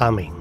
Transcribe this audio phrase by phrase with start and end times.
[0.00, 0.32] Amén.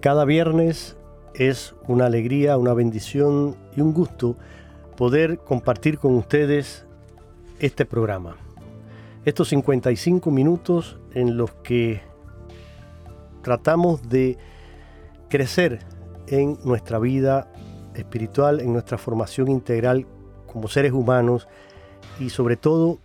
[0.00, 0.96] Cada viernes
[1.34, 4.36] es una alegría, una bendición y un gusto
[4.96, 6.86] poder compartir con ustedes
[7.58, 8.36] este programa.
[9.24, 12.02] Estos 55 minutos en los que
[13.42, 14.38] tratamos de
[15.28, 15.80] crecer
[16.28, 17.50] en nuestra vida
[17.94, 20.06] espiritual, en nuestra formación integral
[20.46, 21.48] como seres humanos
[22.18, 22.98] y sobre todo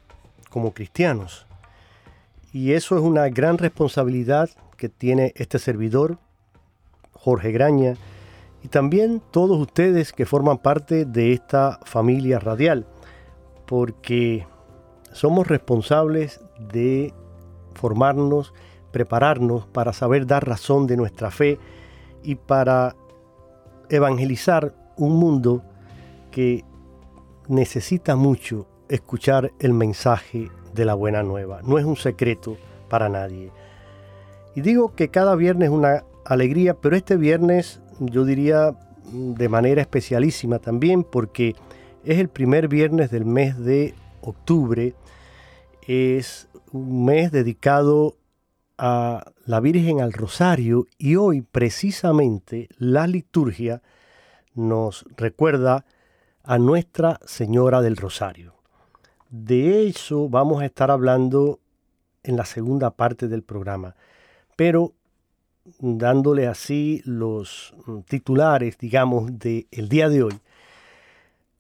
[0.50, 1.46] como cristianos.
[2.52, 6.18] Y eso es una gran responsabilidad que tiene este servidor,
[7.14, 7.96] Jorge Graña,
[8.64, 12.86] y también todos ustedes que forman parte de esta familia radial,
[13.66, 14.46] porque
[15.12, 16.42] somos responsables
[16.74, 17.14] de
[17.76, 18.54] formarnos,
[18.92, 21.60] prepararnos para saber dar razón de nuestra fe
[22.24, 22.96] y para
[23.90, 25.64] evangelizar un mundo
[26.32, 26.66] que
[27.48, 31.62] necesita mucho escuchar el mensaje de la buena nueva.
[31.64, 32.58] No es un secreto
[32.90, 33.52] para nadie.
[34.56, 38.76] Y digo que cada viernes es una alegría, pero este viernes yo diría
[39.12, 41.56] de manera especialísima también porque
[42.04, 44.94] es el primer viernes del mes de octubre.
[45.88, 48.18] Es un mes dedicado
[48.78, 53.82] a la Virgen al Rosario y hoy precisamente la liturgia
[54.54, 55.86] nos recuerda
[56.44, 58.59] a Nuestra Señora del Rosario.
[59.30, 61.60] De eso vamos a estar hablando
[62.24, 63.96] en la segunda parte del programa,
[64.56, 64.94] pero
[65.80, 70.40] dándole así los mm, titulares, digamos, del día de hoy.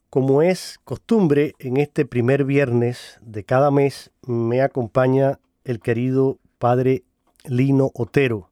[0.09, 7.03] Como es costumbre, en este primer viernes de cada mes me acompaña el querido Padre
[7.45, 8.49] Lino Otero,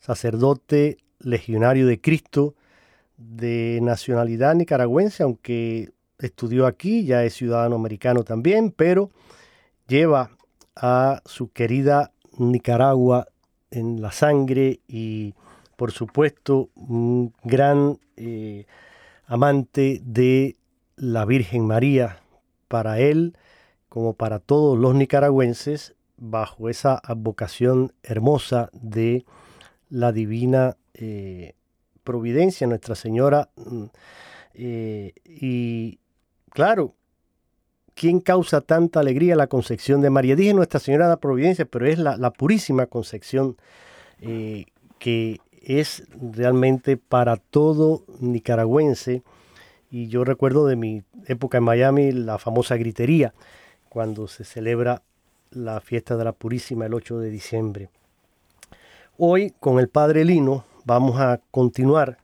[0.00, 2.56] sacerdote legionario de Cristo,
[3.16, 9.10] de nacionalidad nicaragüense, aunque estudió aquí, ya es ciudadano americano también, pero
[9.86, 10.30] lleva
[10.76, 13.28] a su querida Nicaragua
[13.70, 15.34] en la sangre y
[15.76, 18.66] por supuesto un gran eh,
[19.26, 20.56] amante de
[20.96, 22.20] la Virgen María
[22.68, 23.36] para él
[23.88, 29.24] como para todos los nicaragüenses bajo esa advocación hermosa de
[29.88, 31.54] la divina eh,
[32.04, 33.50] providencia, Nuestra Señora.
[33.56, 33.84] Mm,
[34.54, 36.00] eh, y
[36.52, 36.94] claro,
[37.94, 40.36] ¿quién causa tanta alegría la concepción de María?
[40.36, 43.56] Dije Nuestra Señora de la Providencia, pero es la, purísima concepción
[44.20, 44.66] eh,
[44.98, 49.22] que es realmente para todo nicaragüense.
[49.90, 53.34] Y yo recuerdo de mi época en Miami la famosa gritería,
[53.88, 55.02] cuando se celebra
[55.50, 57.88] la fiesta de la Purísima el 8 de diciembre.
[59.16, 62.18] Hoy con el Padre Lino vamos a continuar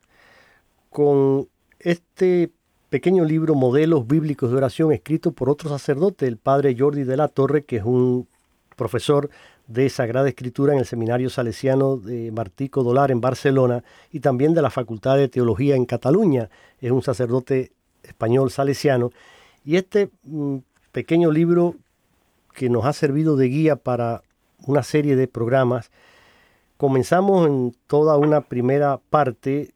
[0.91, 1.49] con
[1.81, 2.51] este
[2.95, 7.27] pequeño libro Modelos Bíblicos de Oración escrito por otro sacerdote, el padre Jordi de la
[7.27, 8.29] Torre, que es un
[8.77, 9.31] profesor
[9.67, 13.83] de Sagrada Escritura en el Seminario Salesiano de Martico Dolar en Barcelona
[14.13, 16.51] y también de la Facultad de Teología en Cataluña.
[16.81, 17.73] Es un sacerdote
[18.05, 19.11] español salesiano.
[19.65, 20.59] Y este mm,
[20.93, 21.75] pequeño libro
[22.53, 24.23] que nos ha servido de guía para
[24.69, 25.91] una serie de programas
[26.77, 29.73] Comenzamos en toda una primera parte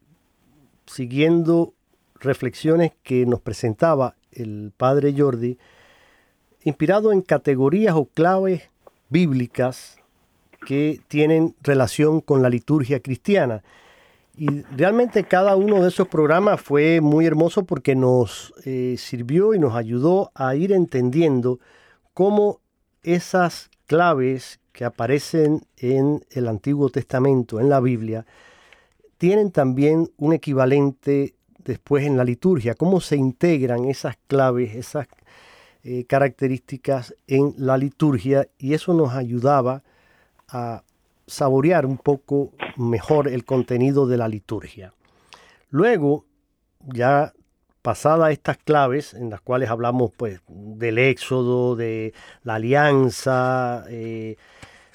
[0.85, 1.73] siguiendo
[2.19, 5.57] reflexiones que nos presentaba el padre Jordi,
[6.63, 8.63] inspirado en categorías o claves
[9.09, 9.97] bíblicas
[10.65, 13.63] que tienen relación con la liturgia cristiana.
[14.35, 19.59] Y realmente cada uno de esos programas fue muy hermoso porque nos eh, sirvió y
[19.59, 21.59] nos ayudó a ir entendiendo
[22.13, 22.59] cómo
[23.03, 28.25] esas claves que aparecen en el Antiguo Testamento, en la Biblia,
[29.17, 31.35] tienen también un equivalente
[31.69, 35.07] después en la liturgia, cómo se integran esas claves, esas
[35.83, 39.83] eh, características en la liturgia y eso nos ayudaba
[40.47, 40.83] a
[41.27, 44.93] saborear un poco mejor el contenido de la liturgia.
[45.69, 46.25] Luego,
[46.81, 47.33] ya
[47.83, 52.13] pasadas estas claves en las cuales hablamos pues del éxodo, de
[52.43, 54.37] la alianza, eh,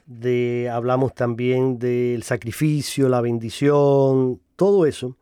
[0.06, 5.16] de, hablamos también del sacrificio, la bendición, todo eso,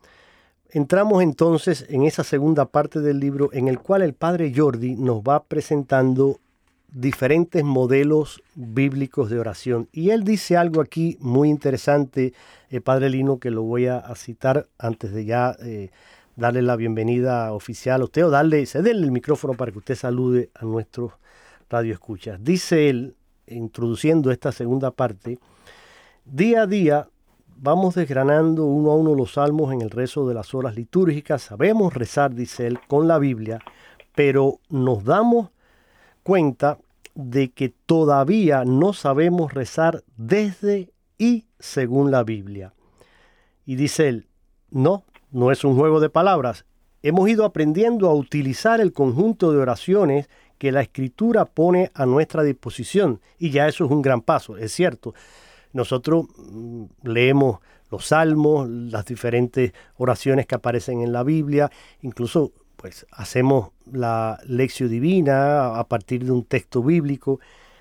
[0.73, 5.21] entramos entonces en esa segunda parte del libro en el cual el padre Jordi nos
[5.21, 6.41] va presentando
[6.93, 9.89] diferentes modelos bíblicos de oración.
[9.93, 12.35] Y él dice algo aquí muy interesante,
[12.71, 15.91] eh, padre Lino, que lo voy a, citar antes de ya eh,
[16.37, 20.51] darle la bienvenida oficial a usted o darle, cederle el micrófono para que usted salude
[20.55, 21.13] a nuestros
[21.69, 22.43] radioescuchas.
[22.43, 23.15] Dice él,
[23.47, 25.39] introduciendo esta segunda parte,
[26.25, 27.09] día a día
[27.57, 31.43] vamos desgranando uno a uno los salmos en el rezo de las horas litúrgicas.
[31.43, 33.61] Sabemos rezar, dice él, con la Biblia,
[34.15, 35.51] pero nos damos
[36.23, 36.79] cuenta
[37.15, 42.73] de que todavía no sabemos rezar desde y según la Biblia.
[43.65, 44.27] Y dice él,
[44.71, 46.65] no, no es un juego de palabras.
[47.03, 50.29] Hemos ido aprendiendo a utilizar el conjunto de oraciones
[50.59, 53.21] que la escritura pone a nuestra disposición.
[53.39, 55.15] Y ya eso es un gran paso, es cierto.
[55.73, 57.61] Nosotros mm, leemos
[57.91, 61.71] los salmos, las diferentes oraciones que aparecen en la Biblia,
[62.01, 67.39] incluso pues hacemos la lección divina a partir de un texto bíblico,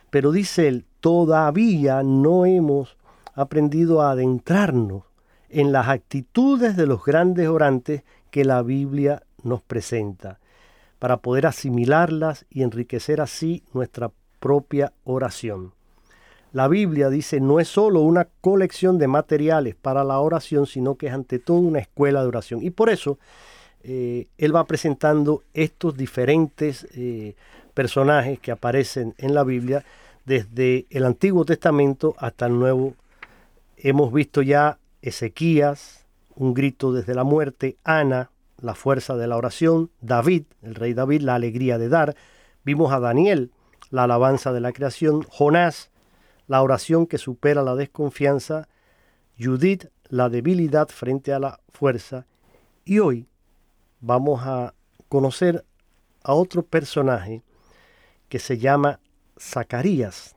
[0.09, 2.97] pero dice él, todavía no hemos
[3.33, 5.03] aprendido a adentrarnos
[5.49, 10.39] en las actitudes de los grandes orantes que la Biblia nos presenta,
[10.99, 15.73] para poder asimilarlas y enriquecer así nuestra propia oración.
[16.53, 21.07] La Biblia dice no es solo una colección de materiales para la oración, sino que
[21.07, 22.61] es ante todo una escuela de oración.
[22.61, 23.17] Y por eso
[23.83, 27.35] eh, él va presentando estos diferentes eh,
[27.73, 29.83] personajes que aparecen en la Biblia
[30.25, 32.95] desde el Antiguo Testamento hasta el Nuevo.
[33.77, 36.05] Hemos visto ya Ezequías,
[36.35, 38.29] un grito desde la muerte, Ana,
[38.61, 42.15] la fuerza de la oración, David, el rey David, la alegría de dar,
[42.63, 43.51] vimos a Daniel,
[43.89, 45.89] la alabanza de la creación, Jonás,
[46.51, 48.67] la oración que supera la desconfianza,
[49.39, 52.25] Judith, la debilidad frente a la fuerza,
[52.83, 53.25] y hoy
[54.01, 54.73] vamos a
[55.07, 55.63] conocer
[56.23, 57.41] a otro personaje
[58.27, 58.99] que se llama
[59.39, 60.35] Zacarías,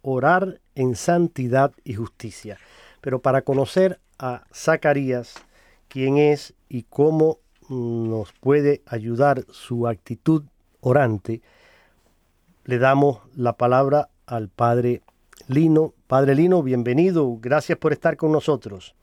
[0.00, 2.60] orar en santidad y justicia.
[3.00, 5.34] Pero para conocer a Zacarías,
[5.88, 10.44] quién es y cómo nos puede ayudar su actitud
[10.80, 11.42] orante,
[12.64, 15.02] le damos la palabra al Padre
[15.48, 15.92] Lino.
[16.06, 18.94] Padre Lino, bienvenido, gracias por estar con nosotros.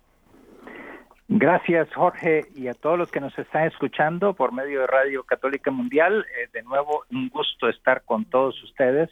[1.28, 5.72] Gracias, Jorge, y a todos los que nos están escuchando por medio de Radio Católica
[5.72, 6.26] Mundial.
[6.38, 9.10] Eh, de nuevo, un gusto estar con todos ustedes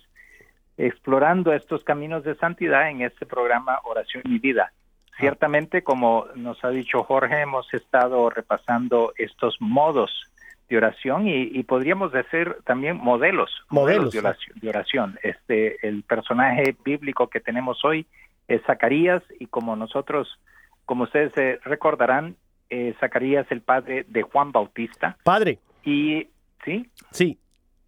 [0.77, 4.73] explorando estos caminos de santidad en este programa Oración y Vida.
[5.19, 10.30] Ciertamente, como nos ha dicho Jorge, hemos estado repasando estos modos
[10.71, 15.19] de oración y, podríamos decir también modelos, modelos, de, oración, de oración.
[15.21, 18.07] Este, el personaje bíblico que tenemos hoy
[18.47, 20.39] es Zacarías y como nosotros
[20.85, 22.37] como ustedes se recordarán,
[22.69, 25.17] eh, Zacarías el padre de Juan Bautista.
[25.23, 25.59] Padre.
[25.83, 26.27] Y,
[26.63, 26.89] ¿sí?
[27.11, 27.37] Sí.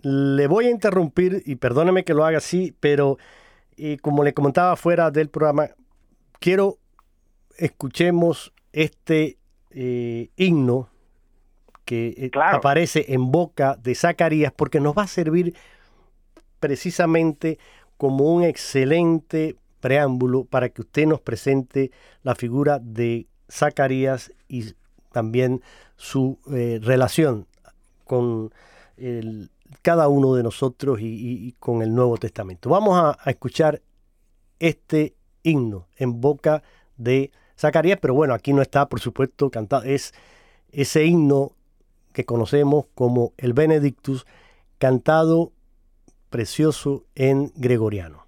[0.02, 3.18] Le voy a interrumpir y perdóneme que lo haga así, pero
[3.78, 5.70] eh, como le comentaba fuera del programa,
[6.40, 6.78] quiero
[7.58, 9.38] escuchemos este
[9.72, 10.90] eh, himno
[11.86, 15.56] que aparece en boca de Zacarías porque nos va a servir
[16.60, 17.60] precisamente
[17.98, 24.74] como un excelente preámbulo para que usted nos presente la figura de Zacarías y
[25.12, 25.62] también
[25.98, 27.48] su eh, relación
[28.06, 28.52] con
[29.82, 32.70] cada uno de nosotros y, con el Nuevo Testamento.
[32.70, 33.82] Vamos a, a, escuchar
[34.60, 36.64] este himno en boca
[36.96, 39.84] de Zacarías, pero bueno, aquí no está, por supuesto, cantado.
[39.84, 40.14] Es
[40.72, 41.52] ese himno
[42.14, 44.26] que conocemos como el Benedictus,
[44.78, 45.52] cantado
[46.30, 48.26] precioso en gregoriano.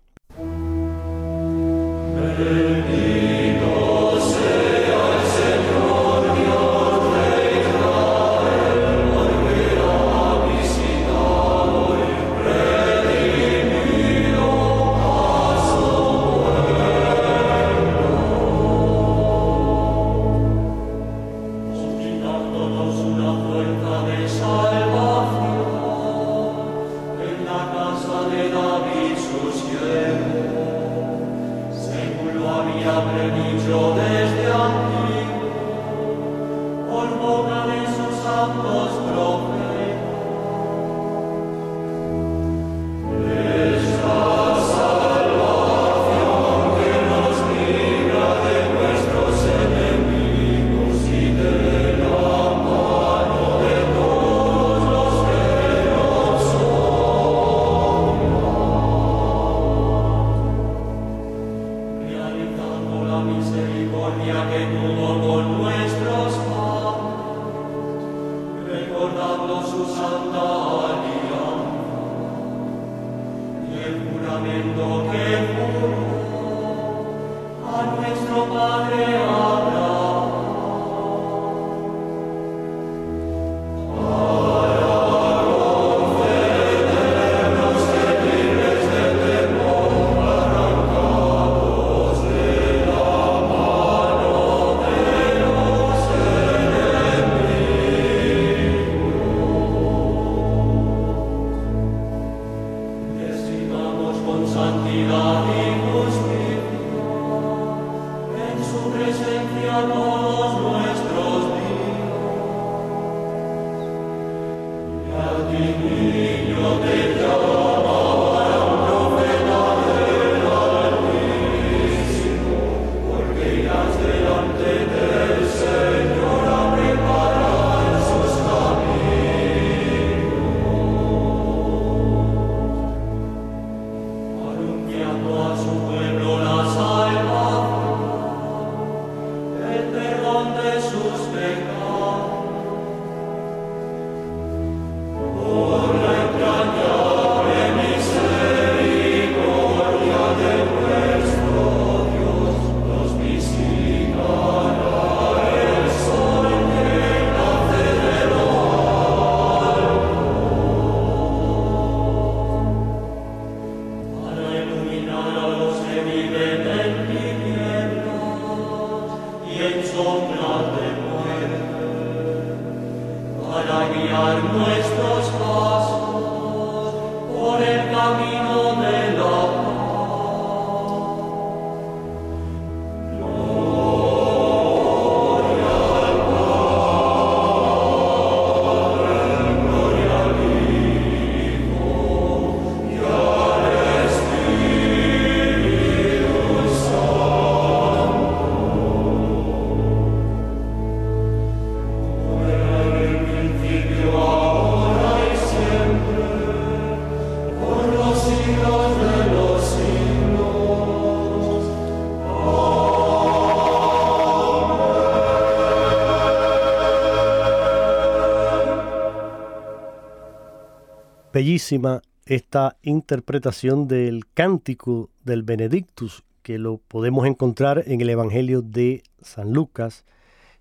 [222.26, 229.54] Esta interpretación del cántico del Benedictus, que lo podemos encontrar en el Evangelio de San
[229.54, 230.06] Lucas,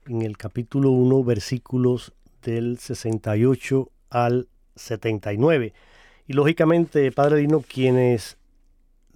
[0.07, 2.12] en el capítulo 1, versículos
[2.43, 5.73] del 68 al 79.
[6.26, 8.37] Y lógicamente, Padre Dino, quienes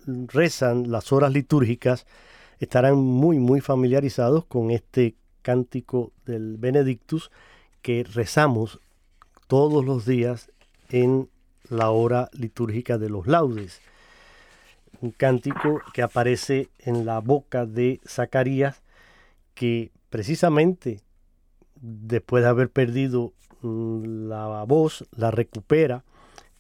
[0.07, 2.07] rezan las horas litúrgicas
[2.61, 7.31] estarán muy, muy familiarizados con este cántico del Benedictus
[7.83, 8.81] que rezamos
[9.49, 10.51] todos los días
[10.89, 11.29] en
[11.71, 13.81] la hora litúrgica de los laudes.
[15.01, 18.83] Un cántico que aparece en la boca de Zacarías,
[19.55, 21.03] que precisamente
[21.81, 23.33] después de haber perdido
[23.63, 26.05] mm, la voz, la recupera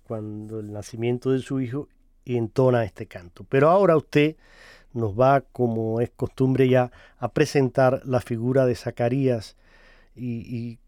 [0.04, 1.88] cuando el nacimiento de su hijo
[2.24, 3.44] y entona este canto.
[3.48, 4.36] Pero ahora usted
[4.92, 9.56] nos va, como es costumbre ya, a presentar la figura de Zacarías
[10.14, 10.78] y, y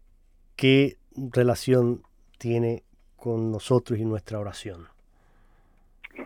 [0.55, 2.03] qué relación
[2.37, 2.83] tiene
[3.21, 4.87] con nosotros y nuestra oración.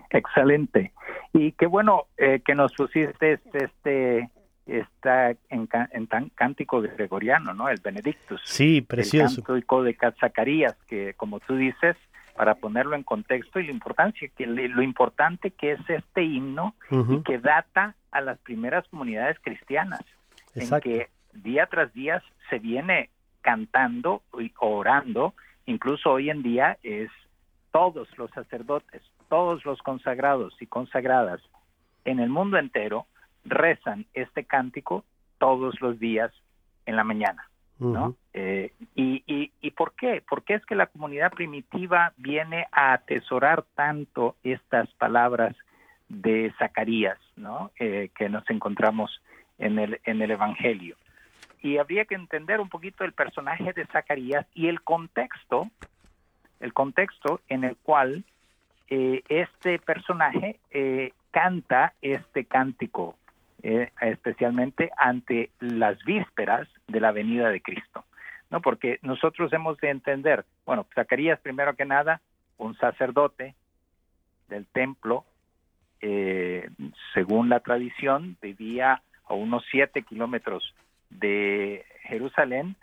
[0.09, 0.93] Excelente.
[1.33, 4.29] Y qué bueno eh, que nos pusiste este, este
[4.65, 5.67] está en,
[6.07, 7.69] tan cántico gregoriano, ¿no?
[7.69, 8.41] El Benedictus.
[8.45, 9.41] Sí, precioso.
[9.41, 11.97] El cántico de Zacarías, que como tú dices,
[12.35, 17.21] para ponerlo en contexto y la importancia que lo importante que es este himno y
[17.23, 20.01] que data a las primeras comunidades cristianas,
[20.55, 23.09] en que día tras día se viene
[23.41, 27.09] cantando y orando incluso hoy en día es
[27.71, 31.41] todos los sacerdotes, todos los consagrados y consagradas
[32.05, 33.07] en el mundo entero
[33.43, 35.03] rezan este cántico
[35.37, 36.31] todos los días
[36.85, 37.49] en la mañana.
[37.77, 38.15] ¿no?
[38.33, 40.23] Eh, y, y, ¿Y por qué?
[40.27, 45.57] ¿Por qué es que la comunidad primitiva viene a atesorar tanto estas palabras
[46.07, 47.19] de Zacarías?
[47.35, 47.71] ¿no?
[47.77, 49.21] Eh, que nos encontramos
[49.57, 50.95] en el, en el Evangelio.
[51.61, 55.69] Y habría que entender un poquito el personaje de Zacarías y el contexto,
[56.59, 58.23] el contexto en el cual
[58.89, 63.17] eh, este personaje eh, canta este cántico,
[63.99, 68.05] especialmente ante las vísperas de la venida de Cristo.
[68.49, 68.61] ¿no?
[68.61, 72.21] Porque nosotros hemos de entender, bueno, Zacarías primero que nada,
[72.57, 73.55] un sacerdote
[74.47, 75.25] del templo,
[76.01, 76.69] eh,
[77.13, 80.73] según la tradición, vivía a unos siete kilómetros
[81.19, 82.75] de Jerusalén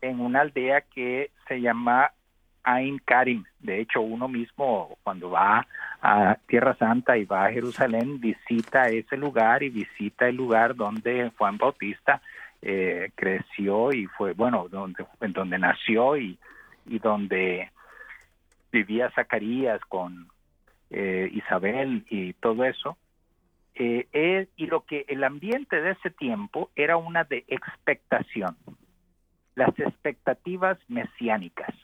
[0.00, 2.10] en una aldea que se llama
[2.62, 3.44] Ain Karim.
[3.60, 5.66] De hecho, uno mismo cuando va
[6.02, 11.30] a Tierra Santa y va a Jerusalén visita ese lugar y visita el lugar donde
[11.38, 12.20] Juan Bautista
[12.62, 16.38] eh, creció y fue, bueno, donde, donde nació y,
[16.86, 17.70] y donde
[18.72, 20.28] vivía Zacarías con
[20.90, 22.96] eh, Isabel y todo eso.
[23.78, 28.56] Eh, y lo que el ambiente de ese tiempo era una de expectación,
[29.54, 31.74] las expectativas mesiánicas,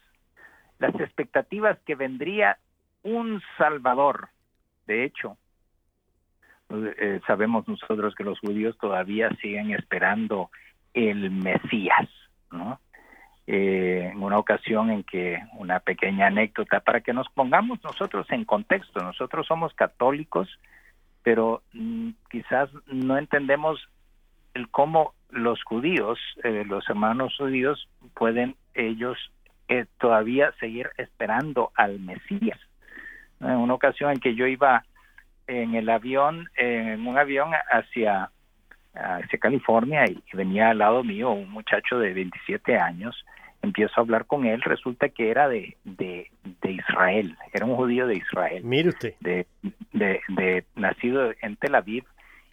[0.78, 2.56] las expectativas que vendría
[3.02, 4.30] un Salvador.
[4.87, 5.37] De hecho,
[6.70, 10.50] eh, sabemos nosotros que los judíos todavía siguen esperando
[10.94, 12.08] el Mesías,
[12.50, 12.80] ¿no?
[13.46, 18.44] Eh, en una ocasión en que una pequeña anécdota para que nos pongamos nosotros en
[18.44, 19.02] contexto.
[19.02, 20.49] Nosotros somos católicos,
[21.23, 23.88] pero mm, quizás no entendemos
[24.55, 29.19] el cómo los judíos, eh, los hermanos judíos, pueden ellos
[29.69, 32.58] eh, todavía seguir esperando al Mesías.
[33.41, 34.85] En una ocasión en que yo iba
[35.47, 38.30] en el avión, en un avión hacia
[38.95, 43.25] hacia California y, venía al lado mío un muchacho de 27 años.
[43.62, 46.28] Empiezo a hablar con él, resulta que era de, de,
[46.64, 48.64] Israel, era un judío de Israel.
[48.64, 49.14] Mire usted.
[49.20, 49.46] De,
[49.92, 52.04] de, nacido en Tel Aviv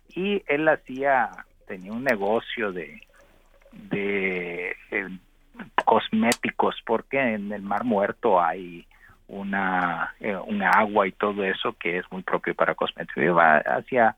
[0.09, 1.29] y él hacía,
[1.67, 3.01] tenía un negocio de,
[3.71, 5.09] de eh,
[5.83, 8.85] cosméticos porque en el Mar Muerto hay
[9.27, 13.23] una, eh, una agua y todo eso que es muy propio para cosméticos.
[13.23, 14.15] Iba hacia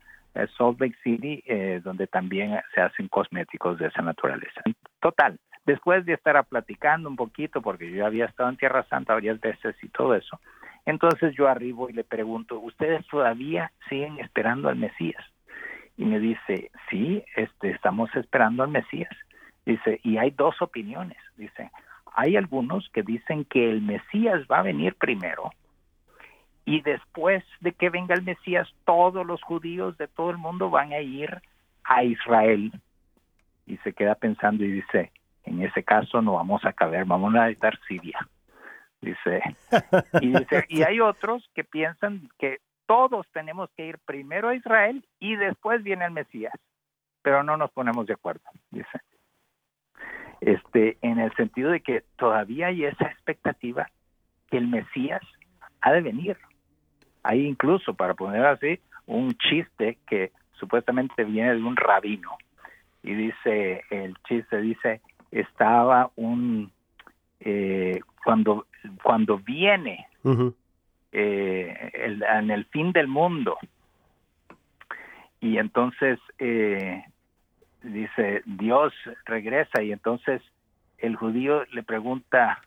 [0.56, 4.62] Salt Lake City, eh, donde también se hacen cosméticos de esa naturaleza.
[5.00, 9.40] Total, después de estar platicando un poquito, porque yo había estado en Tierra Santa varias
[9.40, 10.40] veces y todo eso,
[10.84, 15.24] entonces yo arribo y le pregunto, ¿ustedes todavía siguen esperando al Mesías?
[15.96, 19.14] Y me dice, sí, este, estamos esperando al Mesías.
[19.64, 21.18] Dice, y hay dos opiniones.
[21.36, 21.70] Dice,
[22.14, 25.52] hay algunos que dicen que el Mesías va a venir primero
[26.64, 30.92] y después de que venga el Mesías, todos los judíos de todo el mundo van
[30.92, 31.42] a ir
[31.84, 32.72] a Israel.
[33.66, 35.12] Y se queda pensando y dice,
[35.44, 38.28] en ese caso no vamos a caber, vamos a necesitar Siria.
[39.00, 39.42] Dice,
[40.20, 45.04] y dice, y hay otros que piensan que todos tenemos que ir primero a Israel
[45.18, 46.54] y después viene el Mesías,
[47.22, 49.00] pero no nos ponemos de acuerdo, dice.
[50.40, 53.88] Este, en el sentido de que todavía hay esa expectativa
[54.50, 55.22] que el Mesías
[55.80, 56.36] ha de venir.
[57.22, 62.36] Hay incluso, para poner así, un chiste que supuestamente viene de un rabino.
[63.02, 66.70] Y dice, el chiste dice, estaba un,
[67.40, 68.66] eh, cuando,
[69.02, 70.06] cuando viene
[71.12, 73.58] eh, en el fin del mundo,
[75.40, 77.04] y entonces eh,
[77.82, 78.92] dice, Dios
[79.24, 80.40] regresa, y entonces
[80.98, 82.62] el judío le pregunta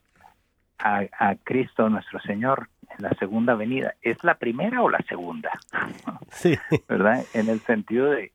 [0.77, 5.51] a, Cristo nuestro Señor la segunda venida, ¿es la primera o la segunda?
[6.29, 6.57] Sí.
[6.89, 7.23] ¿Verdad?
[7.33, 8.31] En el sentido de,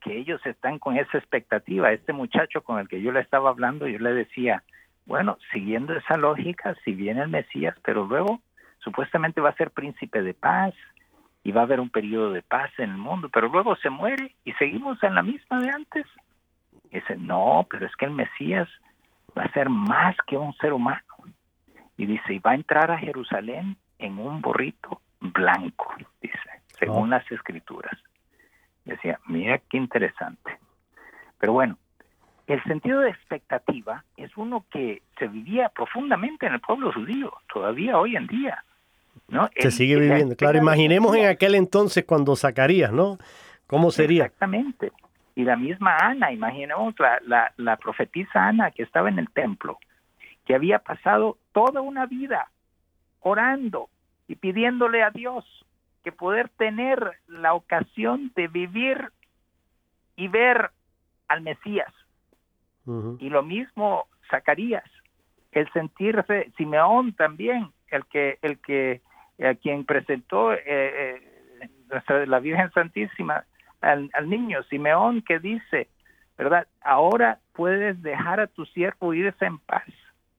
[0.00, 1.92] que ellos están con esa expectativa.
[1.92, 4.64] Este muchacho con el que yo le estaba hablando, yo le decía,
[5.06, 8.40] bueno, siguiendo esa lógica, si viene el Mesías, pero luego
[8.78, 10.74] supuestamente va a ser príncipe de paz
[11.44, 14.34] y va a haber un periodo de paz en el mundo, pero luego se muere
[14.44, 16.06] y seguimos en la misma de antes.
[16.90, 18.68] Y dice, no, pero es que el Mesías
[19.38, 21.02] va a ser más que un ser humano
[21.96, 26.38] y dice, y va a entrar a Jerusalén en un borrito blanco, dice,
[26.78, 27.98] según las escrituras.
[28.84, 30.58] decía, mira qué interesante.
[31.38, 31.78] Pero bueno,
[32.46, 37.98] el sentido de expectativa es uno que se vivía profundamente en el pueblo judío, todavía
[37.98, 38.64] hoy en día.
[39.28, 39.48] ¿no?
[39.56, 40.58] Se sigue viviendo, claro.
[40.58, 43.18] Imaginemos en aquel entonces cuando Zacarías, ¿no?
[43.66, 44.24] ¿Cómo sería?
[44.24, 44.92] Exactamente.
[45.34, 49.78] Y la misma Ana, imaginemos la, la, la profetisa Ana que estaba en el templo
[50.44, 52.50] que había pasado toda una vida
[53.24, 53.88] orando
[54.28, 55.44] y pidiéndole a Dios
[56.04, 59.10] que poder tener la ocasión de vivir
[60.16, 60.70] y ver
[61.26, 61.92] al Mesías.
[63.18, 64.84] Y lo mismo Zacarías,
[65.52, 69.00] el sentirse, Simeón también, el que, el que,
[69.42, 73.46] a quien presentó eh, eh, la Virgen Santísima
[73.80, 75.88] al, al niño Simeón que dice,
[76.36, 76.66] ¿verdad?
[76.82, 79.88] Ahora puedes dejar a tu siervo irse en paz,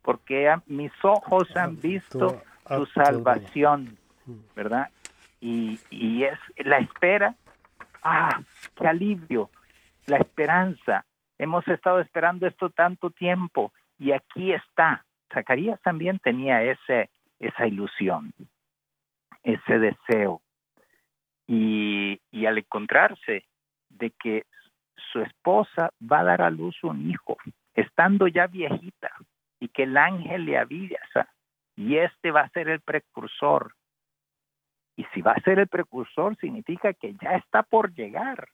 [0.04, 3.98] porque mis ojos han visto tu salvación,
[4.56, 4.90] ¿verdad?
[5.40, 7.36] Y, y es la espera,
[8.04, 8.42] ah,
[8.76, 9.50] qué alivio,
[10.08, 11.06] la esperanza.
[11.38, 15.06] Hemos estado esperando esto tanto tiempo y aquí está.
[15.34, 18.34] Zacarías también tenía ese, esa ilusión,
[19.44, 20.42] ese deseo.
[21.48, 23.46] Y, y al encontrarse
[23.90, 24.46] de que
[25.12, 27.38] su esposa va a dar a luz un hijo,
[27.76, 29.12] estando ya viejita,
[29.60, 31.30] y que el ángel le avisa,
[31.76, 33.74] y este va a ser el precursor.
[34.96, 38.48] Y si va a ser el precursor, significa que ya está por llegar.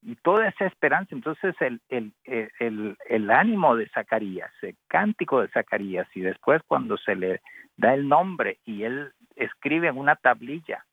[0.00, 5.48] Y toda esa esperanza, entonces el, el, el, el ánimo de Zacarías, el cántico de
[5.48, 7.40] Zacarías, y después cuando se le
[7.76, 10.84] da el nombre y él escribe en una tablilla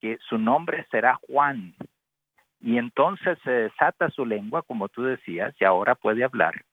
[0.00, 1.74] que su nombre será Juan,
[2.60, 6.64] y entonces se desata su lengua, como tú decías, y ahora puede hablar.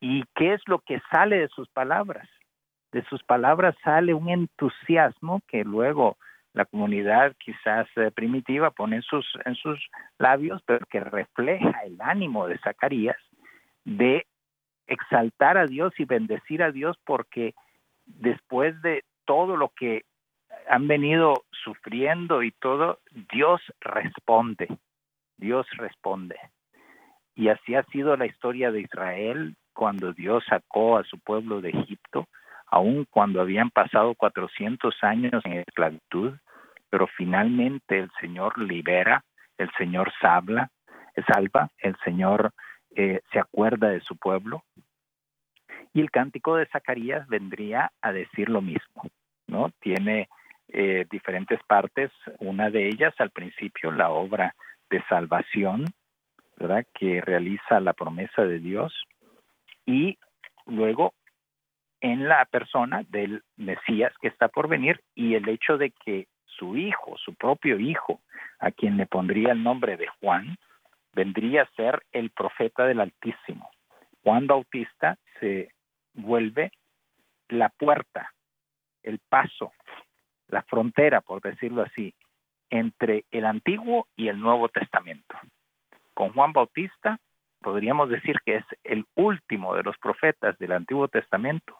[0.00, 2.28] ¿Y qué es lo que sale de sus palabras?
[2.96, 6.16] De sus palabras sale un entusiasmo que luego
[6.54, 9.78] la comunidad quizás eh, primitiva pone en sus, en sus
[10.16, 13.18] labios, pero que refleja el ánimo de Zacarías
[13.84, 14.24] de
[14.86, 17.54] exaltar a Dios y bendecir a Dios porque
[18.06, 20.06] después de todo lo que
[20.66, 24.68] han venido sufriendo y todo, Dios responde.
[25.36, 26.36] Dios responde.
[27.34, 31.68] Y así ha sido la historia de Israel cuando Dios sacó a su pueblo de
[31.68, 32.26] Egipto,
[32.76, 36.34] aun cuando habían pasado 400 años en esclavitud,
[36.90, 39.24] pero finalmente el Señor libera,
[39.56, 40.68] el Señor salva,
[41.26, 42.52] salva el Señor
[42.94, 44.62] eh, se acuerda de su pueblo.
[45.94, 49.02] Y el cántico de Zacarías vendría a decir lo mismo,
[49.46, 49.70] ¿no?
[49.80, 50.28] Tiene
[50.68, 54.54] eh, diferentes partes, una de ellas al principio, la obra
[54.90, 55.86] de salvación,
[56.58, 56.84] ¿verdad?
[56.92, 58.92] Que realiza la promesa de Dios
[59.86, 60.18] y
[60.66, 61.14] luego
[62.00, 66.76] en la persona del Mesías que está por venir y el hecho de que su
[66.76, 68.20] hijo, su propio hijo,
[68.58, 70.56] a quien le pondría el nombre de Juan,
[71.12, 73.70] vendría a ser el profeta del Altísimo.
[74.22, 75.70] Juan Bautista se
[76.14, 76.72] vuelve
[77.48, 78.32] la puerta,
[79.02, 79.72] el paso,
[80.48, 82.14] la frontera, por decirlo así,
[82.70, 85.38] entre el Antiguo y el Nuevo Testamento.
[86.14, 87.18] Con Juan Bautista
[87.60, 91.78] podríamos decir que es el último de los profetas del Antiguo Testamento,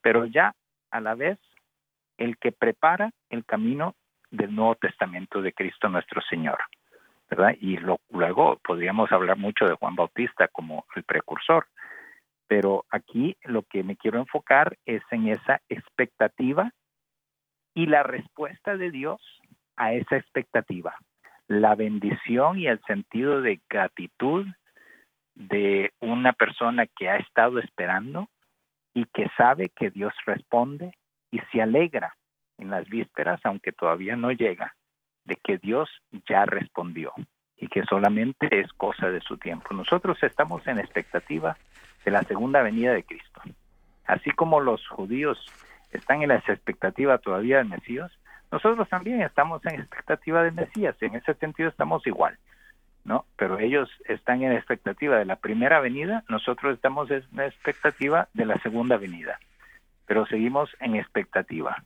[0.00, 0.54] pero ya
[0.90, 1.38] a la vez
[2.16, 3.94] el que prepara el camino
[4.30, 6.58] del Nuevo Testamento de Cristo nuestro Señor.
[7.30, 7.56] ¿verdad?
[7.60, 11.66] Y luego podríamos hablar mucho de Juan Bautista como el precursor,
[12.46, 16.72] pero aquí lo que me quiero enfocar es en esa expectativa
[17.74, 19.20] y la respuesta de Dios
[19.76, 20.94] a esa expectativa.
[21.46, 24.46] La bendición y el sentido de gratitud
[25.34, 28.28] de una persona que ha estado esperando
[28.98, 30.90] y que sabe que Dios responde
[31.30, 32.16] y se alegra
[32.58, 34.74] en las vísperas, aunque todavía no llega,
[35.24, 35.88] de que Dios
[36.28, 37.12] ya respondió
[37.56, 39.72] y que solamente es cosa de su tiempo.
[39.72, 41.56] Nosotros estamos en expectativa
[42.04, 43.40] de la segunda venida de Cristo.
[44.04, 45.38] Así como los judíos
[45.92, 48.10] están en la expectativa todavía del Mesías,
[48.50, 52.36] nosotros también estamos en expectativa del Mesías, en ese sentido estamos igual,
[53.08, 53.24] ¿no?
[53.36, 58.60] Pero ellos están en expectativa de la primera venida, nosotros estamos en expectativa de la
[58.60, 59.40] segunda venida,
[60.06, 61.82] pero seguimos en expectativa.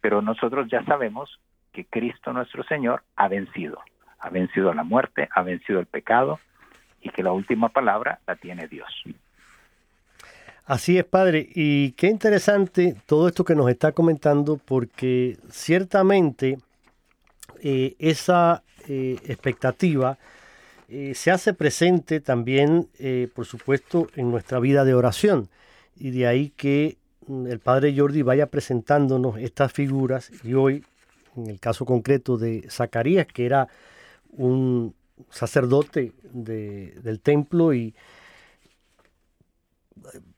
[0.00, 1.40] Pero nosotros ya sabemos
[1.72, 3.80] que Cristo nuestro Señor ha vencido,
[4.18, 6.40] ha vencido la muerte, ha vencido el pecado
[7.00, 8.90] y que la última palabra la tiene Dios.
[10.64, 11.48] Así es, padre.
[11.54, 16.58] Y qué interesante todo esto que nos está comentando, porque ciertamente
[17.62, 20.18] eh, esa eh, expectativa
[20.88, 22.88] eh, se hace presente también,
[23.34, 25.48] por supuesto, en nuestra vida de oración.
[25.96, 30.30] Y de ahí que mm, el padre Jordi vaya presentándonos estas figuras.
[30.44, 30.84] Y hoy,
[31.36, 33.68] en el caso concreto de Zacarías, que era
[34.30, 34.94] un
[35.30, 37.94] sacerdote del templo y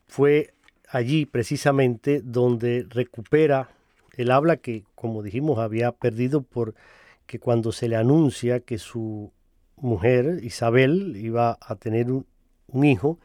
[0.06, 0.54] fue
[0.88, 3.70] allí precisamente donde recupera
[4.16, 6.74] el habla que, como dijimos, había perdido por
[7.26, 9.30] que cuando se le anuncia que su
[9.80, 12.26] mujer, Isabel, iba a tener un,
[12.84, 13.18] hijo,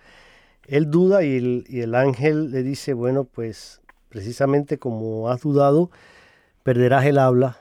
[0.68, 5.92] él duda y el, y el, ángel le dice, bueno, pues precisamente como has dudado,
[6.63, 7.58] perderás el habla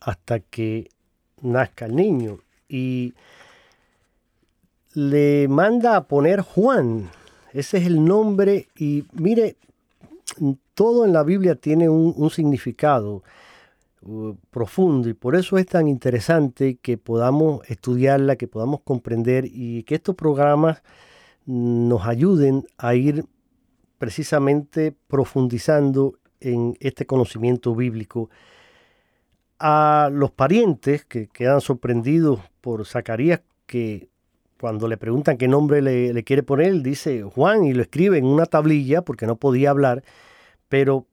[0.00, 0.90] hasta que
[1.40, 2.40] nazca el niño.
[2.68, 3.14] Y
[4.92, 7.10] le manda a poner Juan,
[7.52, 9.56] ese es el nombre y mire,
[10.74, 13.22] todo en la Biblia tiene un, significado.
[14.02, 19.82] Uh, profundo y por eso es tan interesante que podamos estudiarla, que podamos comprender y
[19.84, 20.82] que estos programas
[21.46, 23.24] nos ayuden a ir
[23.98, 28.30] precisamente profundizando en este conocimiento bíblico.
[29.58, 34.08] A los parientes que quedan sorprendidos por Zacarías, que
[34.60, 38.18] cuando le preguntan qué nombre le, le, quiere poner, él dice Juan y lo escribe
[38.18, 40.04] en una tablilla porque no podía hablar,
[40.68, 41.06] pero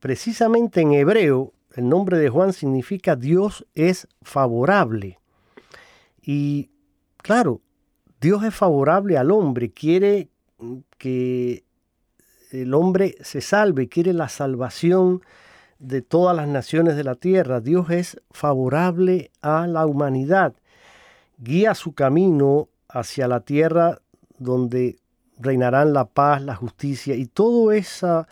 [0.00, 5.18] precisamente en hebreo el nombre de Juan significa Dios es favorable.
[6.22, 6.70] Y
[7.18, 7.60] claro,
[8.20, 10.28] Dios es favorable al hombre, quiere
[10.98, 11.64] que
[12.50, 15.22] el hombre se salve, quiere la salvación
[15.78, 17.60] de todas las naciones de la tierra.
[17.60, 20.54] Dios es favorable a la humanidad,
[21.38, 24.00] guía su camino hacia la tierra
[24.38, 24.98] donde
[25.38, 28.28] reinarán la paz, la justicia y todo esa,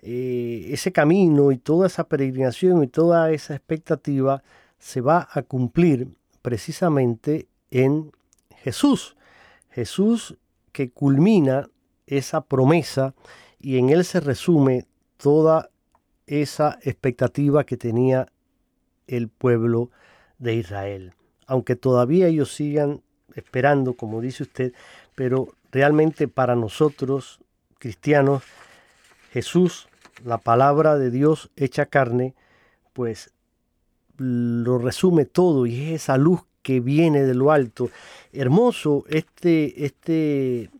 [0.00, 4.42] eh, ese camino y toda esa peregrinación y toda esa expectativa
[4.78, 6.08] se va a cumplir
[6.42, 8.12] precisamente en
[8.62, 9.16] Jesús.
[9.70, 10.36] Jesús
[10.72, 11.68] que culmina
[12.06, 13.14] esa promesa
[13.58, 15.70] y en él se resume toda
[16.26, 18.28] esa expectativa que tenía
[19.06, 19.90] el pueblo
[20.38, 21.14] de Israel.
[21.46, 23.02] Aunque todavía ellos sigan
[23.34, 24.72] esperando, como dice usted,
[25.14, 27.40] pero realmente para nosotros,
[27.78, 28.42] cristianos,
[29.38, 29.88] Jesús,
[30.24, 32.34] la palabra de Dios hecha carne,
[32.92, 33.30] pues
[34.16, 37.88] lo resume todo y es esa luz que viene de lo alto.
[38.32, 40.70] Hermoso este, este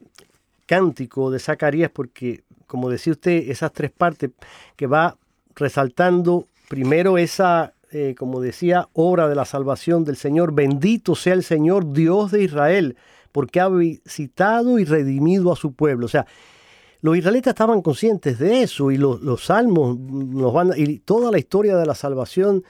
[0.66, 4.30] cántico de Zacarías porque como decía usted, esas tres partes
[4.76, 5.16] que va
[5.54, 10.52] resaltando primero esa, eh, como decía, obra de la salvación del Señor.
[10.52, 12.96] Bendito sea el Señor Dios de Israel,
[13.32, 16.06] porque ha visitado y redimido a su pueblo.
[16.06, 16.26] O sea,
[17.00, 21.76] los israelitas estaban conscientes de eso y los, salmos nos van, y toda la historia
[21.76, 22.64] de la salvación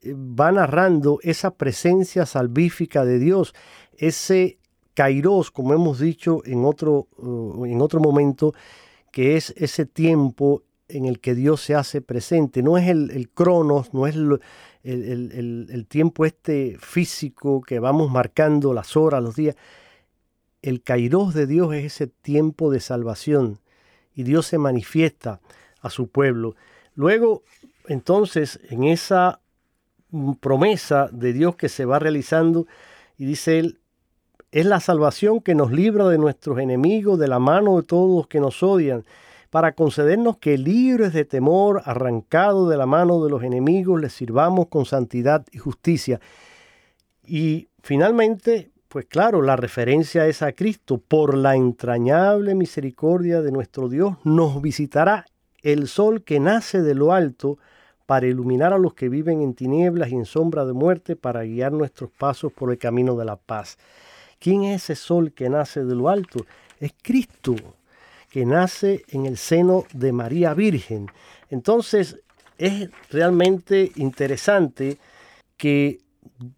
[0.00, 3.54] eh, va narrando esa presencia salvífica de Dios,
[3.98, 4.58] ese
[4.94, 8.54] kairos, como hemos dicho en otro, uh, en otro momento,
[9.12, 12.62] que es ese tiempo en el que Dios se hace presente.
[12.62, 14.16] No es el, cronos, no es
[14.84, 19.56] el, tiempo este físico que vamos marcando las horas, los días.
[20.62, 23.60] El kairos de Dios es ese tiempo de salvación
[24.16, 25.40] y Dios se manifiesta
[25.80, 26.56] a su pueblo.
[26.94, 27.44] Luego,
[27.86, 29.40] entonces, en esa
[30.40, 32.66] promesa de Dios que se va realizando,
[33.18, 33.78] y dice él,
[34.50, 38.26] es la salvación que nos libra de nuestros enemigos, de la mano de todos los
[38.26, 39.04] que nos odian,
[39.50, 44.68] para concedernos que libres de temor, arrancados de la mano de los enemigos, les sirvamos
[44.68, 46.20] con santidad y justicia.
[47.22, 50.98] Y finalmente, pues claro, la referencia es a Cristo.
[50.98, 55.26] Por la entrañable misericordia de nuestro Dios nos visitará
[55.62, 57.58] el sol que nace de lo alto
[58.06, 61.72] para iluminar a los que viven en tinieblas y en sombra de muerte, para guiar
[61.72, 63.78] nuestros pasos por el camino de la paz.
[64.38, 66.46] ¿Quién es ese sol que nace de lo alto?
[66.78, 67.56] Es Cristo,
[68.30, 71.08] que nace en el seno de María Virgen.
[71.50, 72.20] Entonces,
[72.58, 74.98] es realmente interesante
[75.56, 75.98] que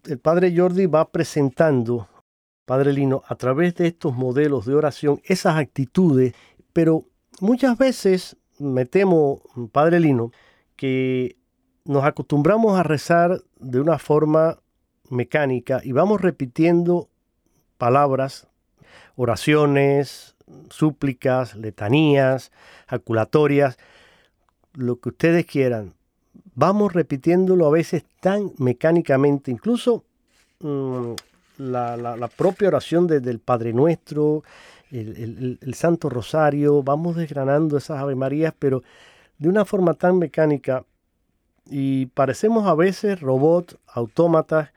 [0.05, 2.07] el Padre Jordi va presentando,
[2.69, 6.35] Padre Lino, a través de estos modelos de oración, esas actitudes,
[6.71, 7.03] pero
[7.39, 10.31] muchas veces me temo, Padre Lino,
[10.75, 11.35] que
[11.83, 14.59] nos acostumbramos a rezar de una forma
[15.09, 17.09] mecánica y vamos repitiendo
[17.79, 18.47] palabras,
[19.15, 20.35] oraciones,
[20.69, 22.51] súplicas, letanías,
[22.85, 23.79] aculatorias,
[24.75, 25.95] lo que ustedes quieran.
[26.53, 30.03] Vamos repitiéndolo a veces tan mecánicamente, incluso
[30.59, 31.13] mm,
[31.59, 34.43] la, propia oración desde el Padre Nuestro,
[34.91, 38.81] el, Santo Rosario, vamos desgranando esas Ave Marías, pero
[39.37, 40.85] de una forma tan mecánica
[41.69, 44.71] y parecemos a veces robots, autómatas,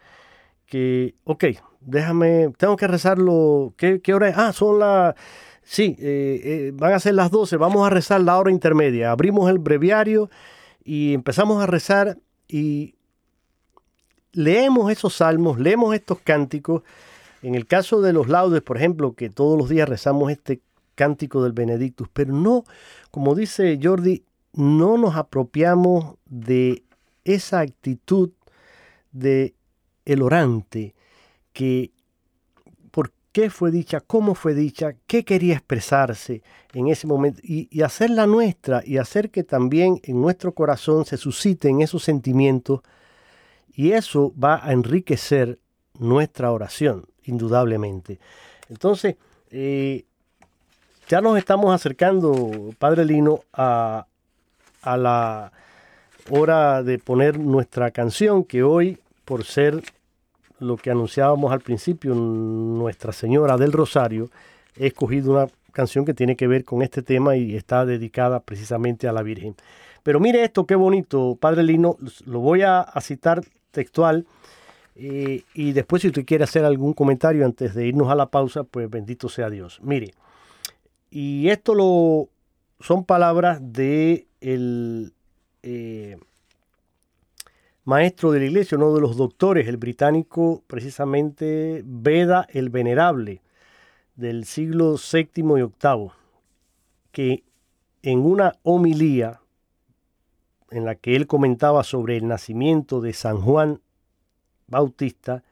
[0.67, 1.45] que, ok,
[1.81, 4.37] déjame, tengo que rezarlo, ¿qué, qué hora es?
[4.37, 5.15] Ah, son las,
[5.63, 9.11] sí, eh, eh, van a ser las 12, vamos a rezar la hora intermedia.
[9.11, 10.31] Abrimos el breviario
[10.85, 12.19] y empezamos a rezar
[12.49, 12.95] y
[14.33, 16.83] leemos esos salmos, leemos estos cánticos.
[17.43, 20.61] En el caso de los laudes, por ejemplo, que todos los días rezamos este
[20.95, 22.65] cántico del Benedictus, pero no,
[23.11, 26.85] como dice Jordi, no nos apropiamos de
[27.25, 28.31] esa actitud
[29.11, 29.55] de
[30.05, 30.95] el orante,
[31.53, 31.93] que
[32.91, 36.43] por qué fue dicha, cómo fue dicha, qué quería expresarse
[36.75, 41.17] en ese momento y, y hacerla nuestra y hacer que también en nuestro corazón se
[41.17, 42.81] susciten esos sentimientos
[43.75, 45.59] y eso va a enriquecer
[45.99, 48.19] nuestra oración, indudablemente.
[48.69, 49.17] Entonces,
[49.51, 50.05] eh,
[51.09, 54.07] ya nos estamos acercando, Padre Lino, a,
[54.83, 55.53] a la
[56.31, 59.83] hora de poner nuestra canción que hoy, por ser
[60.59, 64.31] lo que anunciábamos al principio, Nuestra Señora del Rosario,
[64.77, 69.09] he escogido una canción que tiene que ver con este tema y está dedicada precisamente
[69.09, 69.57] a la Virgen.
[70.03, 74.27] Pero mire esto, qué bonito, Padre Lino, lo voy a, citar textual
[74.95, 78.91] y después si usted quiere hacer algún comentario antes de irnos a la pausa, pues
[78.91, 79.81] bendito sea Dios.
[79.83, 80.13] Mire,
[81.11, 82.29] y esto lo,
[82.81, 85.13] son palabras de el
[85.63, 86.19] eh,
[87.85, 93.41] maestro de la iglesia, uno de los doctores, el británico precisamente Beda el Venerable,
[94.17, 96.11] del siglo VII y VIII,
[97.13, 97.45] que
[98.03, 99.42] en una homilía
[100.73, 103.81] en la que él comentaba sobre el nacimiento de San Juan
[104.67, 105.43] Bautista,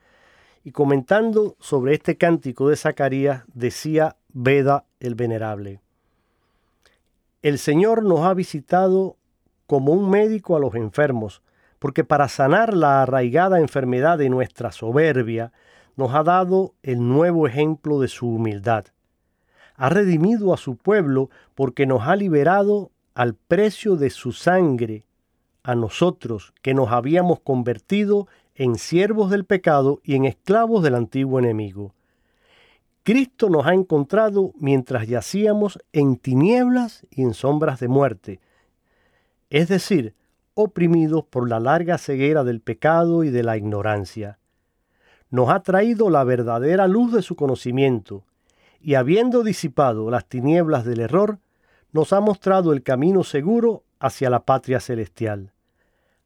[0.64, 5.80] y comentando sobre este cántico de Zacarías, decía Beda el Venerable,
[7.42, 9.16] el Señor nos ha visitado
[9.66, 11.42] como un médico a los enfermos,
[11.78, 15.52] porque para sanar la arraigada enfermedad de nuestra soberbia,
[15.96, 18.86] nos ha dado el nuevo ejemplo de su humildad.
[19.76, 25.04] Ha redimido a su pueblo porque nos ha liberado al precio de su sangre
[25.62, 31.38] a nosotros que nos habíamos convertido en siervos del pecado y en esclavos del antiguo
[31.38, 31.94] enemigo.
[33.02, 38.40] Cristo nos ha encontrado mientras yacíamos en tinieblas y en sombras de muerte,
[39.48, 40.14] es decir,
[40.54, 44.38] oprimidos por la larga ceguera del pecado y de la ignorancia.
[45.30, 48.24] Nos ha traído la verdadera luz de su conocimiento,
[48.80, 51.38] y habiendo disipado las tinieblas del error,
[51.92, 55.52] nos ha mostrado el camino seguro hacia la patria celestial.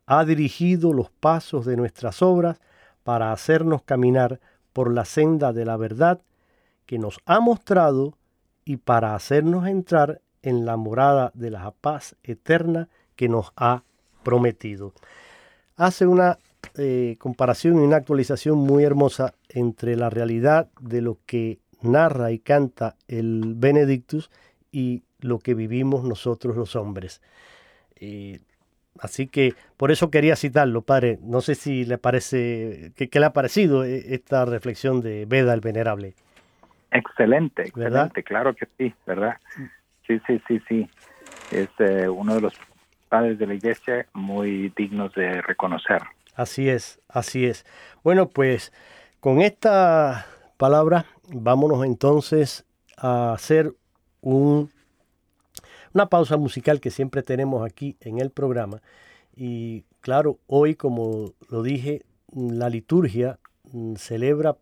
[0.07, 2.61] Ha dirigido los pasos de nuestras obras
[3.03, 4.41] para hacernos caminar
[4.73, 6.21] por la senda de la verdad
[6.87, 8.17] que nos ha mostrado
[8.65, 13.83] y para hacernos entrar en la morada de la paz eterna que nos ha
[14.23, 14.93] prometido.
[15.77, 16.39] Hace una
[16.77, 22.39] eh, comparación y una actualización muy hermosa entre la realidad de lo que narra y
[22.39, 24.31] canta el Benedictus
[24.73, 27.21] y lo que vivimos nosotros los hombres.
[28.01, 28.41] Eh,
[28.99, 31.19] así que por eso quería citarlo, padre.
[31.23, 35.61] No sé si le parece, ¿qué, le ha parecido eh, esta reflexión de Veda el
[35.61, 36.15] Venerable?
[36.91, 39.37] Excelente, excelente, claro que sí, ¿verdad?
[40.07, 40.91] Sí, sí, sí, sí.
[41.51, 42.55] Es eh, uno de los
[43.09, 46.03] padres de la iglesia muy dignos de reconocer.
[46.37, 47.65] Así es, así es.
[48.03, 48.73] Bueno, pues
[49.21, 50.27] con esta
[50.57, 52.65] palabra vámonos entonces
[52.97, 53.73] a hacer
[54.21, 54.71] un,
[55.95, 58.83] una pausa musical que siempre tenemos aquí en el programa.
[59.35, 62.03] Y claro, hoy, como lo dije,
[62.35, 63.39] la liturgia
[63.73, 64.57] mm, celebra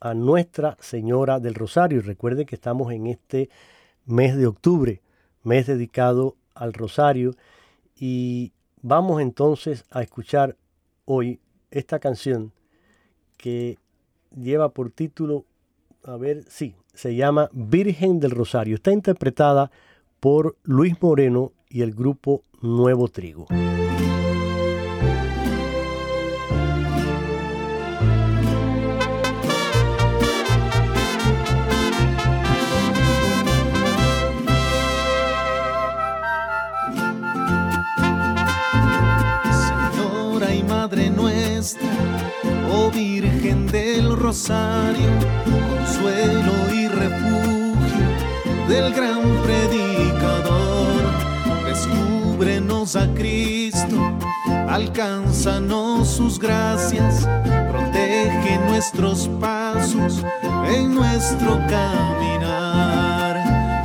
[0.00, 1.98] a Nuestra Señora del Rosario.
[1.98, 3.50] Y recuerde que estamos en este
[4.06, 5.02] mes de octubre,
[5.42, 7.34] mes dedicado al Rosario.
[7.94, 10.56] Y vamos entonces a escuchar
[11.04, 11.38] hoy
[11.70, 12.52] esta canción
[13.36, 13.78] que
[14.34, 15.44] lleva por título,
[16.04, 18.76] a ver, sí, se llama Virgen del Rosario.
[18.76, 19.70] Está interpretada
[20.20, 23.46] por Luis Moreno y el grupo Nuevo Trigo.
[42.92, 45.08] Virgen del Rosario,
[45.44, 48.06] consuelo y refugio
[48.68, 50.07] del gran predicador.
[52.40, 54.16] A Cristo,
[54.68, 57.28] alcánzanos sus gracias,
[57.70, 60.24] protege nuestros pasos
[60.72, 63.36] en nuestro caminar.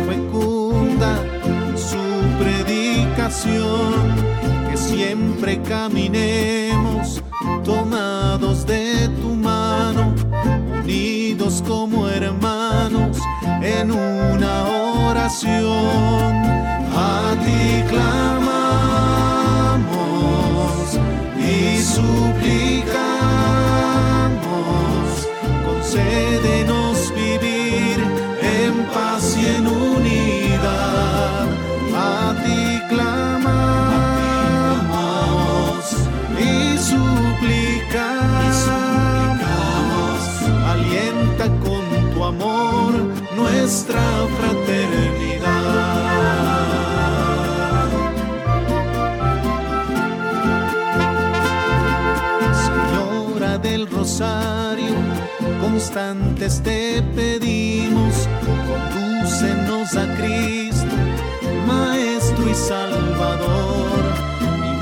[0.01, 1.17] fecunda
[1.75, 1.97] su
[2.39, 3.93] predicación,
[4.69, 7.21] que siempre caminemos
[7.63, 10.13] tomados de tu mano,
[10.83, 13.17] unidos como hermanos
[13.61, 14.65] en una
[15.09, 16.45] oración.
[16.97, 18.65] A ti clamamos
[21.37, 22.85] y suplicamos
[25.65, 26.84] concédenos
[43.75, 44.01] nuestra
[44.39, 45.49] fraternidad.
[52.53, 54.95] Señora del Rosario,
[55.59, 58.29] constantes te pedimos,
[58.93, 60.95] condúcenos a Cristo,
[61.67, 63.99] Maestro y Salvador.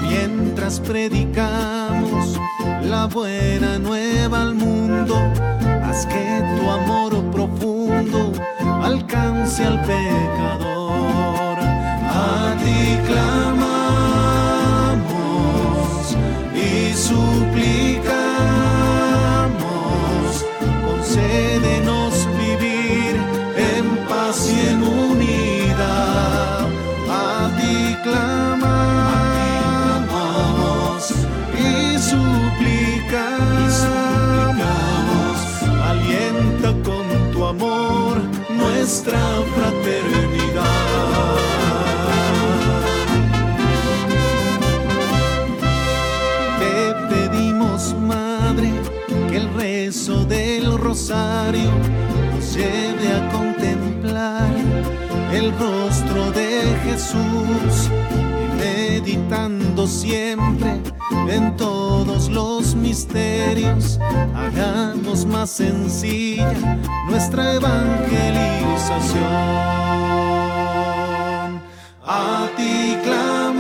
[0.04, 2.39] Y mientras predicamos
[2.84, 5.16] la buena nueva al mundo,
[5.84, 8.34] haz que tu amor profundo
[8.84, 11.58] alcance al pecador.
[11.60, 13.64] A ti clamamos
[16.54, 17.93] y suplicamos,
[51.14, 54.49] nos lleve a contemplar
[55.32, 57.89] el rostro de Jesús
[58.43, 60.82] y meditando siempre
[61.28, 63.99] en todos los misterios,
[64.36, 66.53] hagamos más sencilla
[67.09, 69.24] nuestra evangelización.
[72.05, 73.53] A ti clamamos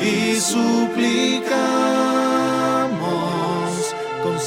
[0.00, 1.79] y suplicamos,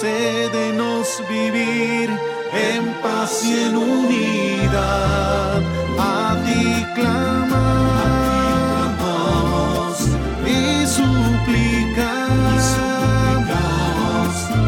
[0.03, 2.09] concédenos vivir
[2.51, 5.61] en paz y en unidad.
[5.97, 7.23] A ti clamamos
[10.45, 12.63] y suplicamos,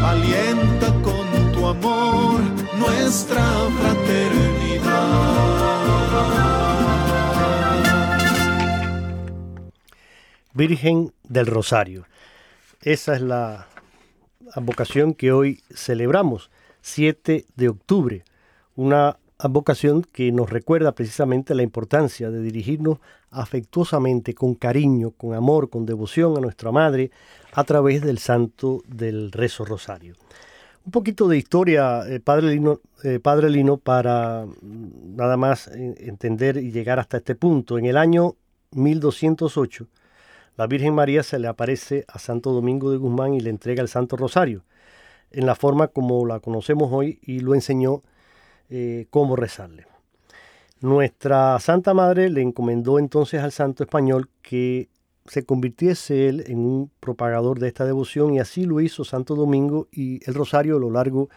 [0.02, 2.40] alienta con tu amor
[2.78, 3.44] nuestra
[3.78, 4.56] fraternidad.
[10.54, 12.06] Virgen del Rosario.
[12.80, 13.66] Esa es la
[14.54, 16.50] advocación que hoy celebramos,
[16.82, 18.24] 7 de octubre.
[18.74, 22.98] Una advocación que nos recuerda precisamente la importancia de dirigirnos
[23.30, 27.10] afectuosamente, con cariño, con amor, con devoción a nuestra Madre
[27.52, 30.14] a través del santo del rezo rosario.
[30.84, 36.58] Un poquito de historia, eh, Padre, Lino, eh, Padre Lino, para mm, nada más entender
[36.58, 37.76] y llegar hasta este punto.
[37.76, 38.36] En el año
[38.70, 39.88] 1208,
[40.56, 43.88] la Virgen María se le aparece a Santo Domingo de Guzmán y le entrega el
[43.88, 44.64] Santo Rosario,
[45.30, 48.02] en la forma como la conocemos hoy y lo enseñó
[48.70, 49.86] eh, cómo rezarle.
[50.80, 54.88] Nuestra Santa Madre le encomendó entonces al santo español que
[55.26, 59.88] se convirtiese él en un propagador de esta devoción y así lo hizo Santo Domingo
[59.90, 61.28] y el rosario a lo largo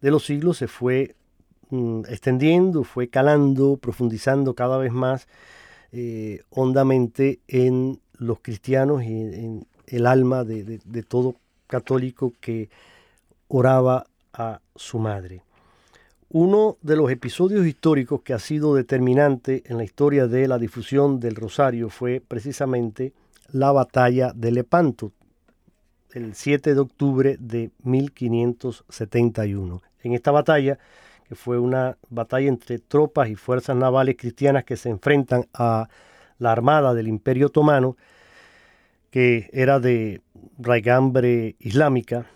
[0.00, 1.14] de los siglos se fue
[1.70, 5.28] mm, extendiendo, fue calando, profundizando cada vez más
[5.92, 11.36] eh, hondamente en los cristianos y en el alma de, todo
[11.66, 12.68] católico que
[13.48, 15.42] oraba a su madre.
[16.28, 21.20] Uno de los episodios históricos que ha sido determinante en la historia de la difusión
[21.20, 23.12] del rosario fue precisamente
[23.52, 25.12] la batalla de Lepanto,
[26.12, 29.82] el 7 de octubre de 1571.
[30.02, 30.78] En esta batalla,
[31.28, 35.88] que fue una batalla entre tropas y fuerzas navales cristianas que se enfrentan a
[36.38, 37.96] la armada del Imperio Otomano,
[39.10, 40.20] que era de
[40.58, 42.26] raigambre islámica,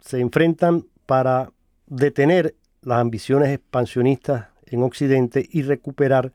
[0.00, 1.50] se enfrentan para
[1.86, 6.32] detener las ambiciones expansionistas en Occidente y recuperar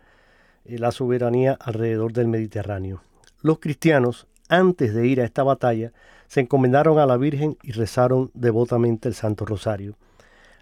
[0.66, 3.02] eh, la soberanía alrededor del Mediterráneo.
[3.42, 5.92] Los cristianos, antes de ir a esta batalla,
[6.28, 9.96] se encomendaron a la Virgen y rezaron devotamente el Santo Rosario.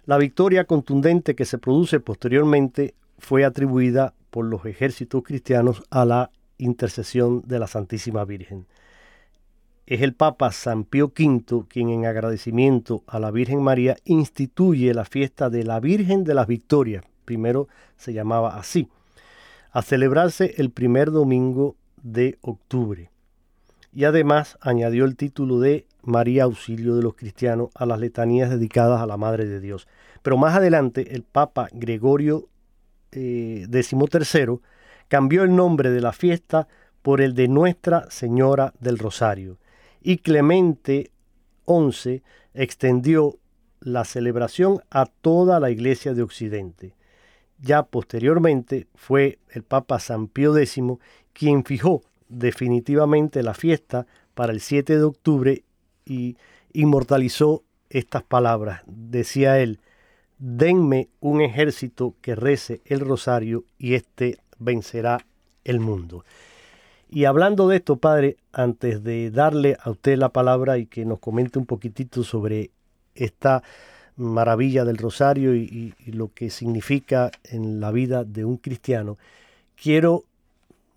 [0.04, 6.30] La victoria contundente que se produce posteriormente fue atribuida por los ejércitos cristianos a la
[6.58, 8.66] intercesión de la Santísima Virgen.
[9.86, 15.04] Es el Papa San Pío V quien en agradecimiento a la Virgen María instituye la
[15.04, 18.88] fiesta de la Virgen de las Victorias, primero se llamaba así,
[19.72, 23.10] a celebrarse el primer domingo de octubre.
[23.92, 29.00] Y además añadió el título de María Auxilio de los Cristianos a las letanías dedicadas
[29.00, 29.86] a la Madre de Dios.
[30.22, 32.48] Pero más adelante el Papa Gregorio
[33.12, 34.60] eh, XIII
[35.12, 36.68] cambió el nombre de la fiesta
[37.02, 39.58] por el de Nuestra Señora del Rosario
[40.00, 41.10] y Clemente
[41.66, 42.22] XI
[42.54, 43.36] extendió
[43.80, 46.94] la celebración a toda la Iglesia de Occidente.
[47.60, 50.80] Ya posteriormente fue el Papa San Pío X
[51.34, 52.00] quien fijó
[52.30, 55.64] definitivamente la fiesta para el 7 de octubre
[56.06, 56.38] y
[56.72, 58.80] inmortalizó estas palabras.
[58.86, 59.78] Decía él,
[60.38, 65.24] denme un ejército que rece el rosario y éste vencerá
[65.64, 66.24] el mundo.
[67.10, 71.18] Y hablando de esto, Padre, antes de darle a usted la palabra y que nos
[71.18, 72.70] comente un poquitito sobre
[73.14, 73.62] esta
[74.16, 79.18] maravilla del rosario y, lo que significa en la vida de un cristiano,
[79.76, 80.24] quiero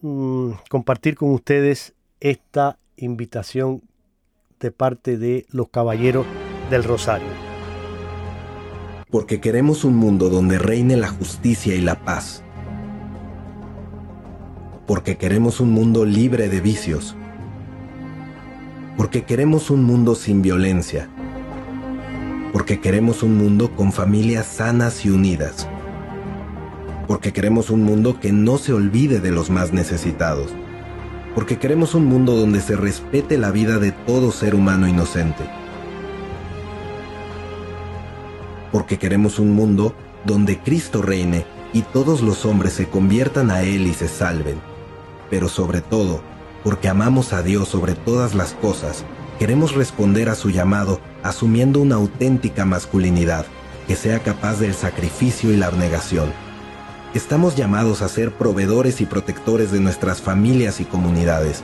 [0.02, 3.82] mm, compartir con ustedes esta invitación
[4.62, 6.26] de parte de los caballeros
[6.70, 7.28] del rosario.
[9.12, 12.45] Porque queremos un mundo donde reine la justicia y la paz.
[14.86, 17.16] Porque queremos un mundo libre de vicios.
[18.98, 21.10] Porque queremos un mundo sin violencia
[22.56, 25.68] porque queremos un mundo con familias sanas y unidas,
[27.06, 30.54] porque queremos un mundo que no se olvide de los más necesitados,
[31.36, 35.44] porque queremos un mundo donde se respete la vida de todo ser humano inocente,
[38.72, 43.86] porque queremos un mundo donde Cristo reine y todos los hombres se conviertan a Él
[43.86, 44.56] y se salven,
[45.36, 46.22] pero sobre todo,
[46.64, 49.04] porque amamos a Dios sobre todas las cosas,
[49.38, 53.46] queremos responder a su llamado asumiendo una auténtica masculinidad
[53.86, 56.32] que sea capaz del sacrificio y la abnegación.
[57.14, 61.64] Estamos llamados a ser proveedores y protectores de nuestras familias y comunidades.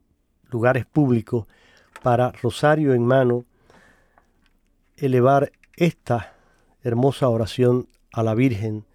[0.52, 1.48] lugares públicos
[2.02, 3.46] para rosario en mano,
[4.98, 6.34] elevar esta
[6.84, 8.86] hermosa oración a la Virgen,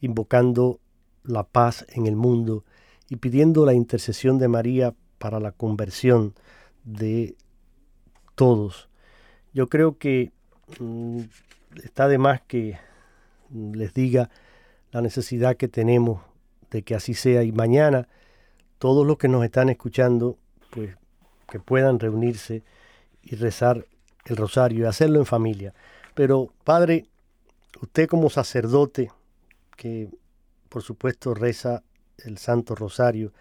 [0.00, 0.80] invocando
[1.24, 2.64] la paz en el mundo
[3.08, 6.34] y pidiendo la intercesión de María para la conversión
[6.84, 7.36] de
[8.34, 8.88] todos.
[9.52, 10.32] Yo creo que
[10.78, 11.20] mm,
[11.82, 12.78] está de más que
[13.50, 14.30] les diga
[14.92, 16.22] la necesidad que tenemos
[16.70, 18.08] de que así sea y mañana
[18.78, 20.38] todos los que nos están escuchando
[20.76, 20.94] pues
[21.48, 22.62] que puedan reunirse
[23.22, 23.86] y rezar
[24.26, 25.72] el rosario y hacerlo en familia.
[26.14, 27.06] Pero Padre,
[27.80, 29.10] usted como sacerdote,
[29.76, 30.10] que
[30.68, 31.82] por supuesto reza
[32.18, 33.32] el Santo Rosario,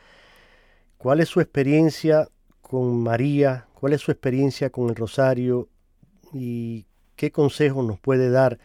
[0.98, 2.30] ¿cuál es su experiencia
[2.62, 3.68] con María?
[3.74, 5.68] ¿Cuál es su experiencia con el Rosario?
[6.32, 6.86] ¿Y
[7.18, 8.60] qué consejo nos puede dar?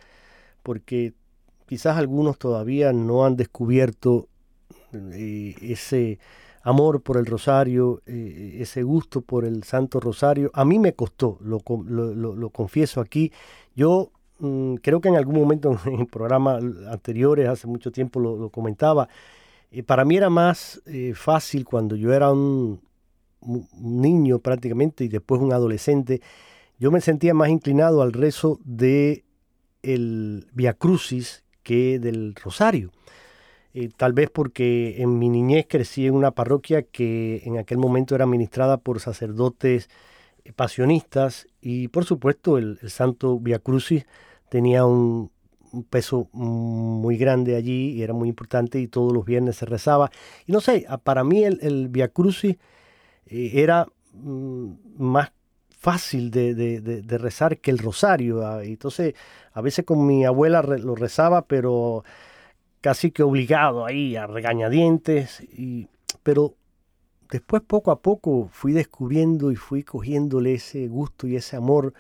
[0.63, 1.15] Porque
[1.67, 4.29] quizás algunos todavía no han descubierto
[4.93, 6.21] eh, ese
[6.63, 10.51] amor por el rosario, eh, ese gusto por el Santo Rosario.
[10.55, 11.61] A mí me costó, lo,
[12.51, 13.33] confieso aquí.
[13.75, 19.09] Yo Mm, creo que en algún momento en, programas anteriores, hace mucho tiempo lo, comentaba,
[19.71, 22.81] eh, para mí era más eh, fácil cuando yo era un,
[23.81, 26.21] niño prácticamente y después un adolescente,
[26.79, 29.25] yo me sentía más inclinado al rezo de
[29.83, 32.91] el Via Crucis que del Rosario.
[33.75, 38.15] Eh, tal vez porque en mi niñez crecí en una parroquia que en aquel momento
[38.15, 39.89] era administrada por sacerdotes
[40.57, 44.07] pasionistas y por supuesto el, Santo Via Crucis
[44.49, 45.31] tenía un,
[45.89, 50.11] peso muy grande allí y era muy importante y todos los viernes se rezaba.
[50.47, 52.57] Y no sé, para mí el, el Via Crucis
[53.27, 55.31] eh, era mm, más
[55.81, 58.47] fácil de, rezar que el rosario.
[58.47, 59.15] Ah, entonces,
[59.53, 62.05] a veces con mi abuela lo rezaba, pero
[62.81, 65.41] casi que obligado ahí a regañadientes.
[65.41, 65.89] Y,
[66.23, 66.55] pero
[67.31, 71.95] después, poco a poco, fui descubriendo y fui cogiéndole ese gusto y ese amor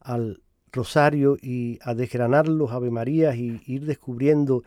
[0.00, 0.40] al
[0.72, 4.64] rosario y a desgranar los Ave Marías y ir descubriendo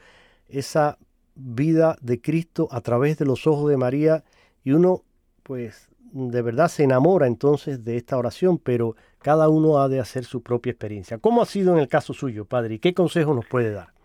[0.47, 0.97] esa
[1.35, 4.23] vida de Cristo a través de los ojos de María
[4.63, 5.03] y uno
[5.43, 10.23] pues de verdad se enamora entonces de esta oración, pero cada uno ha de hacer
[10.23, 11.17] su propia experiencia.
[11.19, 12.75] ¿Cómo ha sido en el caso suyo, padre?
[12.75, 13.96] ¿Y qué consejo nos puede dar?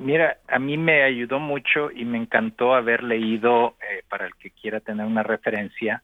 [0.00, 4.50] Mira, a mí me ayudó mucho y me encantó haber leído, eh, para el que
[4.50, 6.02] quiera tener una referencia,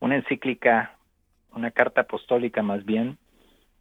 [0.00, 0.94] una encíclica,
[1.52, 3.18] una carta apostólica más bien,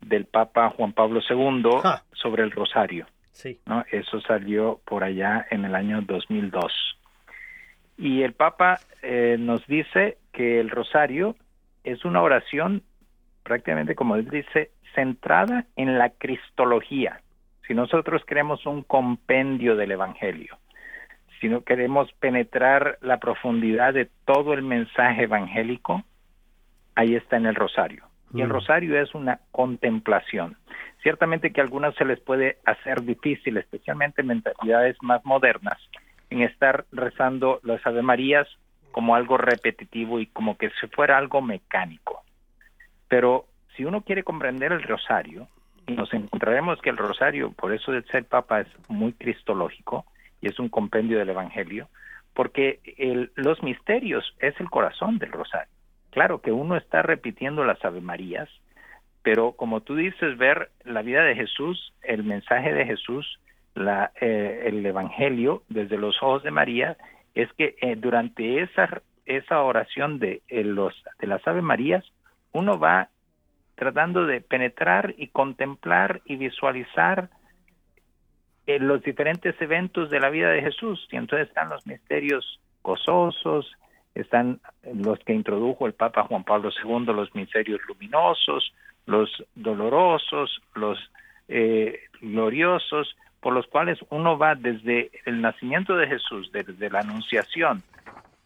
[0.02, 1.64] del Papa Juan Pablo II
[2.12, 3.08] sobre el rosario.
[3.32, 3.58] Sí.
[3.66, 3.86] ¿no?
[3.90, 6.98] Eso salió por allá en el año 2002.
[7.98, 11.38] Y el Papa eh, nos dice que el rosario
[11.86, 12.84] es una oración
[13.44, 17.22] prácticamente, como él dice, centrada en la cristología.
[17.68, 20.58] Si nosotros queremos un compendio del Evangelio,
[21.40, 26.04] si no queremos penetrar la profundidad de todo el mensaje evangélico,
[26.96, 28.06] ahí está en el rosario.
[28.34, 28.52] Y el mm.
[28.52, 30.58] rosario es una contemplación.
[31.04, 35.78] Ciertamente que a algunas se les puede hacer difícil, especialmente en mentalidades más modernas,
[36.30, 38.48] en estar rezando las Ave Marías
[38.92, 42.24] como algo repetitivo y como que se fuera algo mecánico.
[43.08, 43.46] Pero
[43.76, 45.48] si uno quiere comprender el rosario,
[45.88, 50.06] nos encontraremos que el rosario, por eso de ser papa, es muy cristológico
[50.42, 51.88] y es un compendio del Evangelio,
[52.34, 52.80] porque
[53.36, 55.72] los misterios es el corazón del rosario.
[56.12, 58.50] Claro que uno está repitiendo las Ave Marías,
[59.24, 63.40] pero como tú dices, ver la vida de Jesús, el mensaje de Jesús,
[63.76, 66.98] la, eh, el Evangelio desde los ojos de María
[67.36, 72.04] es que eh, durante esa, esa oración de, eh, los, de las Ave Marías,
[72.52, 73.10] uno va
[73.78, 77.30] tratando de penetrar y contemplar y visualizar
[78.66, 81.08] los diferentes eventos de la vida de Jesús.
[81.12, 83.72] Y entonces están los misterios gozosos,
[84.16, 84.60] están
[84.94, 88.74] los que introdujo el Papa Juan Pablo II, los misterios luminosos,
[89.06, 91.00] los dolorosos, los
[92.20, 97.84] gloriosos, por los cuales uno va desde el nacimiento de Jesús, desde la anunciación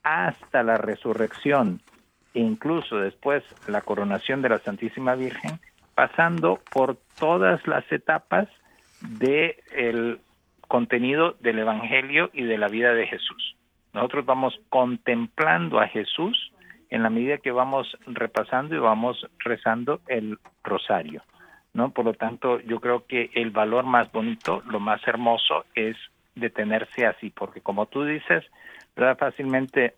[0.04, 1.80] hasta la resurrección
[2.34, 5.60] e incluso después la coronación de la Santísima Virgen,
[5.96, 8.48] pasando por todas las etapas
[9.02, 10.20] del
[10.68, 13.56] contenido del Evangelio y de la vida de Jesús.
[13.94, 16.52] Nosotros vamos contemplando a Jesús
[16.90, 21.24] en la medida que vamos repasando y vamos rezando el rosario.
[21.74, 21.92] ¿no?
[21.92, 25.96] Por lo tanto, yo creo que el valor más bonito, lo más hermoso es
[26.36, 28.46] detenerse así, porque como tú dices,
[28.96, 29.18] ¿verdad?
[29.18, 29.94] fácilmente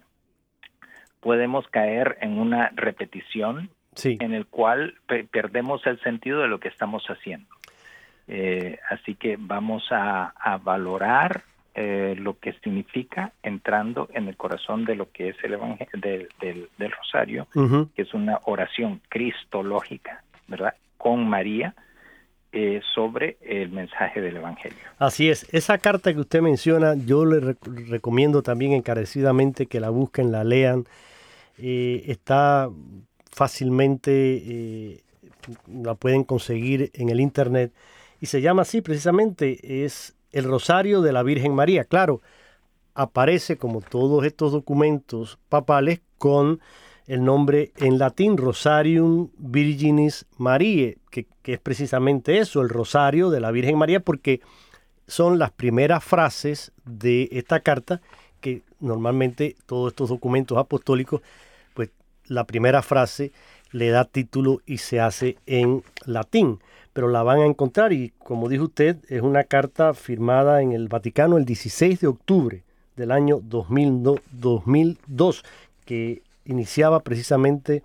[1.24, 3.70] podemos caer en una repetición
[4.04, 4.96] en el cual
[5.32, 7.48] perdemos el sentido de lo que estamos haciendo.
[8.28, 11.44] Eh, así que vamos a, valorar
[11.76, 16.00] eh, lo que significa entrando en el corazón de lo que es el evangelio
[16.40, 17.48] del, del, rosario,
[17.96, 20.76] que es una oración cristológica, ¿verdad?
[20.98, 21.74] con María
[22.56, 24.78] eh, sobre el mensaje del Evangelio.
[25.00, 27.56] Así es, esa carta que usted menciona, yo le
[27.90, 30.86] recomiendo también encarecidamente que la busquen, la lean.
[31.58, 32.70] Eh, está
[33.32, 34.12] fácilmente,
[34.46, 35.04] eh,
[35.68, 37.74] la pueden conseguir en el Internet
[38.22, 41.84] y se llama así precisamente, es el Rosario de la Virgen María.
[41.84, 42.22] Claro,
[42.96, 46.60] aparece como todos estos documentos papales con
[47.08, 53.52] el nombre en latín Rosarium Virginis Mariae, que, es precisamente eso, el rosario de la
[53.52, 54.42] Virgen María, porque
[55.08, 58.02] son las primeras frases de esta carta
[58.40, 61.22] que normalmente todos estos documentos apostólicos,
[62.28, 63.32] la primera frase
[63.72, 66.60] le da título y se hace en latín,
[66.94, 70.88] pero la van a encontrar y como dijo usted, es una carta firmada en el
[70.88, 72.64] Vaticano el 16 de octubre
[72.96, 75.44] del año 2002,
[75.86, 77.84] que iniciaba precisamente,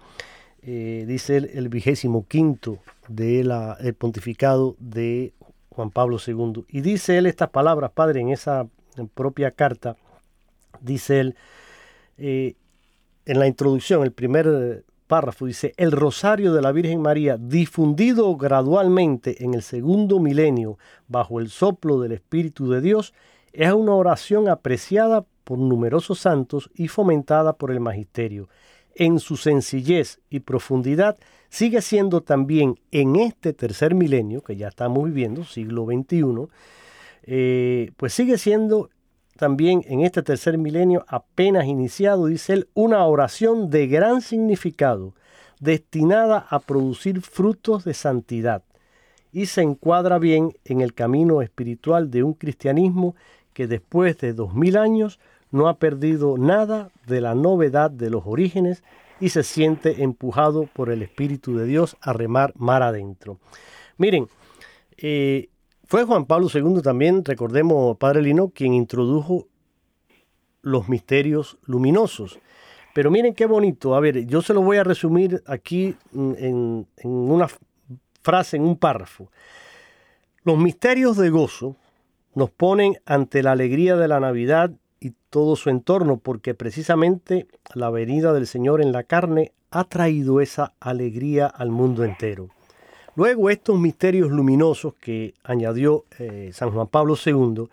[0.62, 2.78] eh, dice él, el vigésimo quinto
[3.08, 3.50] del
[3.96, 5.32] pontificado de
[5.70, 6.64] Juan Pablo II.
[6.68, 8.66] Y dice él estas palabras, Padre, en esa
[9.14, 9.96] propia carta,
[10.80, 11.36] dice él,
[12.18, 12.54] eh,
[13.28, 19.44] en la introducción, el primer párrafo dice, el rosario de la Virgen María, difundido gradualmente
[19.44, 23.12] en el segundo milenio bajo el soplo del Espíritu de Dios,
[23.52, 28.48] es una oración apreciada por numerosos santos y fomentada por el magisterio.
[29.00, 31.18] en su sencillez y profundidad
[31.50, 36.48] sigue siendo también en este tercer milenio, que ya estamos viviendo, siglo XXI,
[37.22, 38.90] eh, pues sigue siendo
[39.38, 45.14] también en este tercer milenio apenas iniciado, dice él, una oración de gran significado,
[45.60, 48.64] destinada a producir frutos de santidad,
[49.32, 53.14] y se encuadra bien en el camino espiritual de un cristianismo
[53.52, 55.20] que después de dos mil años
[55.52, 58.82] no ha perdido nada de la novedad de los orígenes
[59.20, 63.38] y se siente empujado por el Espíritu de Dios a remar mar adentro.
[63.98, 64.26] Miren,
[64.96, 65.48] eh,
[65.88, 69.46] fue Juan Pablo II también, recordemos, Padre Lino, quien introdujo
[70.60, 72.38] los misterios luminosos.
[72.92, 73.94] Pero miren qué bonito.
[73.94, 77.46] A ver, yo se lo voy a resumir aquí en, en una
[78.20, 79.30] frase, en un párrafo.
[80.44, 81.74] Los misterios de gozo
[82.34, 84.70] nos ponen ante la alegría de la Navidad
[85.00, 90.42] y todo su entorno, porque precisamente la venida del Señor en la carne ha traído
[90.42, 92.50] esa alegría al mundo entero.
[93.18, 97.68] Luego estos misterios luminosos que añadió eh, San Juan Pablo II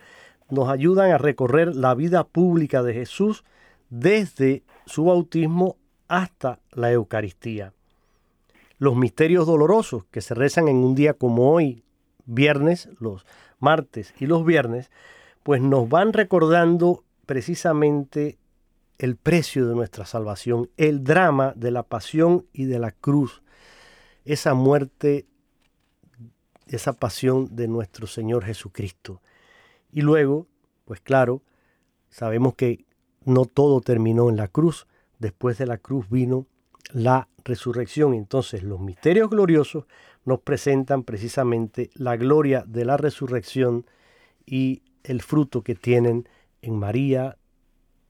[0.49, 3.43] nos ayudan a recorrer la vida pública de Jesús
[3.91, 5.77] desde su bautismo
[6.07, 7.73] hasta la Eucaristía.
[8.79, 11.83] Los misterios dolorosos que se rezan en un día como hoy,
[12.25, 13.23] viernes, los
[13.59, 14.89] martes y los viernes,
[15.43, 18.39] pues nos van recordando precisamente
[18.97, 23.43] el precio de nuestra salvación, el drama de la pasión y de la cruz,
[24.25, 25.27] esa muerte,
[26.67, 29.21] esa pasión de nuestro Señor Jesucristo.
[29.91, 30.47] Y luego,
[30.85, 31.41] pues claro,
[32.09, 32.85] sabemos que
[33.23, 34.87] no todo terminó en la cruz,
[35.19, 36.47] después de la cruz vino
[36.91, 38.13] la resurrección.
[38.13, 39.85] Entonces los misterios gloriosos
[40.25, 43.85] nos presentan precisamente la gloria de la resurrección
[44.45, 46.27] y el fruto que tienen
[46.61, 47.37] en María,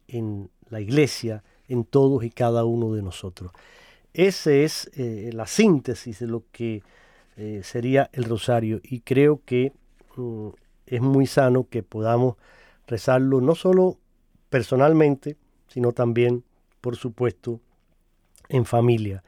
[0.08, 3.52] en la iglesia, en todos y cada uno de nosotros.
[4.14, 6.84] Esa es eh, la síntesis de lo que
[7.38, 9.72] eh, sería el rosario y creo que
[10.16, 10.50] mm,
[10.88, 12.36] es muy sano que podamos
[12.88, 13.98] rezarlo no solo
[14.50, 15.36] personalmente,
[15.68, 16.44] sino también,
[16.82, 17.60] por supuesto,
[18.50, 19.24] en familia.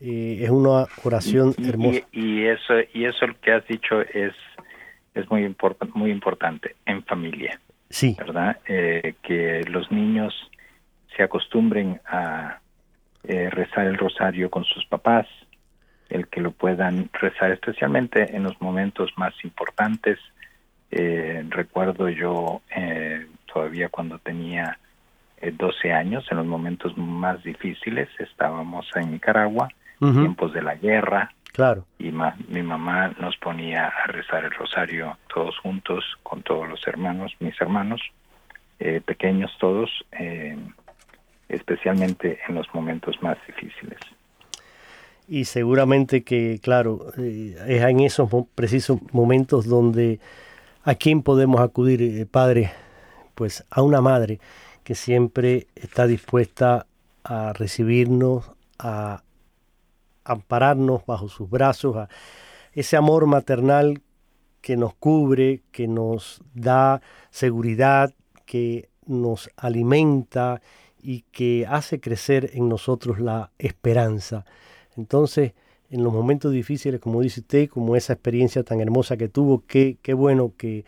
[0.00, 2.00] Eh, es una oración hermosa.
[2.12, 4.32] Y, eso y eso lo que has dicho es
[5.14, 5.54] es muy
[5.94, 7.60] muy importante en familia.
[7.90, 8.16] Sí.
[8.18, 8.58] ¿Verdad?
[8.66, 10.34] Eh, que los niños
[11.16, 12.60] se acostumbren a
[13.24, 15.26] eh, rezar el rosario con sus papás,
[16.08, 20.18] el que lo puedan rezar especialmente en los momentos más importantes.
[20.90, 22.62] Eh, recuerdo yo
[23.52, 24.78] todavía cuando tenía
[25.40, 31.84] 12 años, en los momentos más difíciles, estábamos en Nicaragua, tiempos de la guerra, Claro.
[31.98, 37.34] Y mi mamá nos ponía a rezar el rosario todos juntos, con todos los hermanos,
[37.40, 38.00] mis hermanos,
[38.78, 40.56] eh, pequeños todos, eh,
[41.48, 43.98] especialmente en los momentos más difíciles.
[45.28, 50.20] Y seguramente que, claro, eh, es en esos precisos momentos donde
[50.84, 52.72] a quién podemos acudir, padre,
[53.34, 54.40] pues a una madre
[54.84, 56.86] que siempre está dispuesta
[57.24, 59.22] a recibirnos, a
[60.24, 62.08] ampararnos bajo sus brazos, a
[62.72, 64.00] ese amor maternal
[64.62, 68.14] que nos cubre, que nos da seguridad,
[68.46, 70.62] que nos alimenta
[71.02, 74.46] y que hace crecer en nosotros la esperanza.
[74.98, 75.52] Entonces,
[75.90, 79.96] en los momentos difíciles, como dice usted, como esa experiencia tan hermosa que tuvo, qué,
[80.14, 80.84] bueno que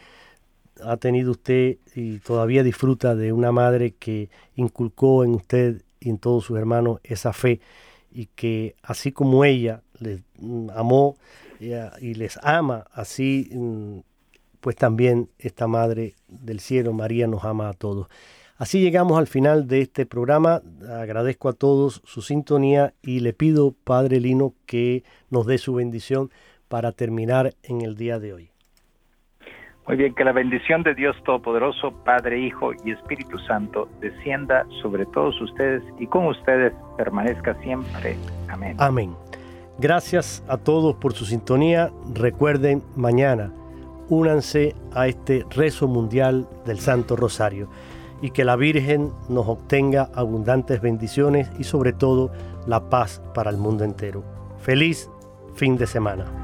[0.83, 6.19] ha tenido usted y todavía disfruta de una madre que inculcó en usted y en
[6.19, 7.61] todos sus hermanos esa fe
[8.13, 11.17] y que así como ella les mm, amó
[11.61, 13.99] y les ama, así mm,
[14.61, 18.09] pues también esta Madre del Cielo, María, nos ama a todos.
[18.61, 20.61] Así llegamos al final de este programa.
[20.87, 26.29] Agradezco a todos su sintonía y le pido, Padre Lino, que nos dé su bendición
[26.69, 28.51] para terminar en el día de hoy.
[29.89, 35.07] Muy bien, que la bendición de Dios Todopoderoso, Padre, Hijo y Espíritu Santo descienda sobre
[35.07, 38.19] todos ustedes y con ustedes permanezca siempre.
[38.51, 38.77] Amén.
[38.79, 39.17] Amén.
[39.79, 41.91] Gracias a todos por su sintonía.
[42.13, 43.55] Recuerden, mañana
[44.11, 47.71] únanse a este rezo mundial del Santo Rosario
[48.23, 52.31] y que la Virgen nos obtenga abundantes bendiciones y sobre todo
[52.67, 54.23] la paz para el mundo entero.
[54.59, 55.11] Feliz
[55.55, 56.40] fin de semana.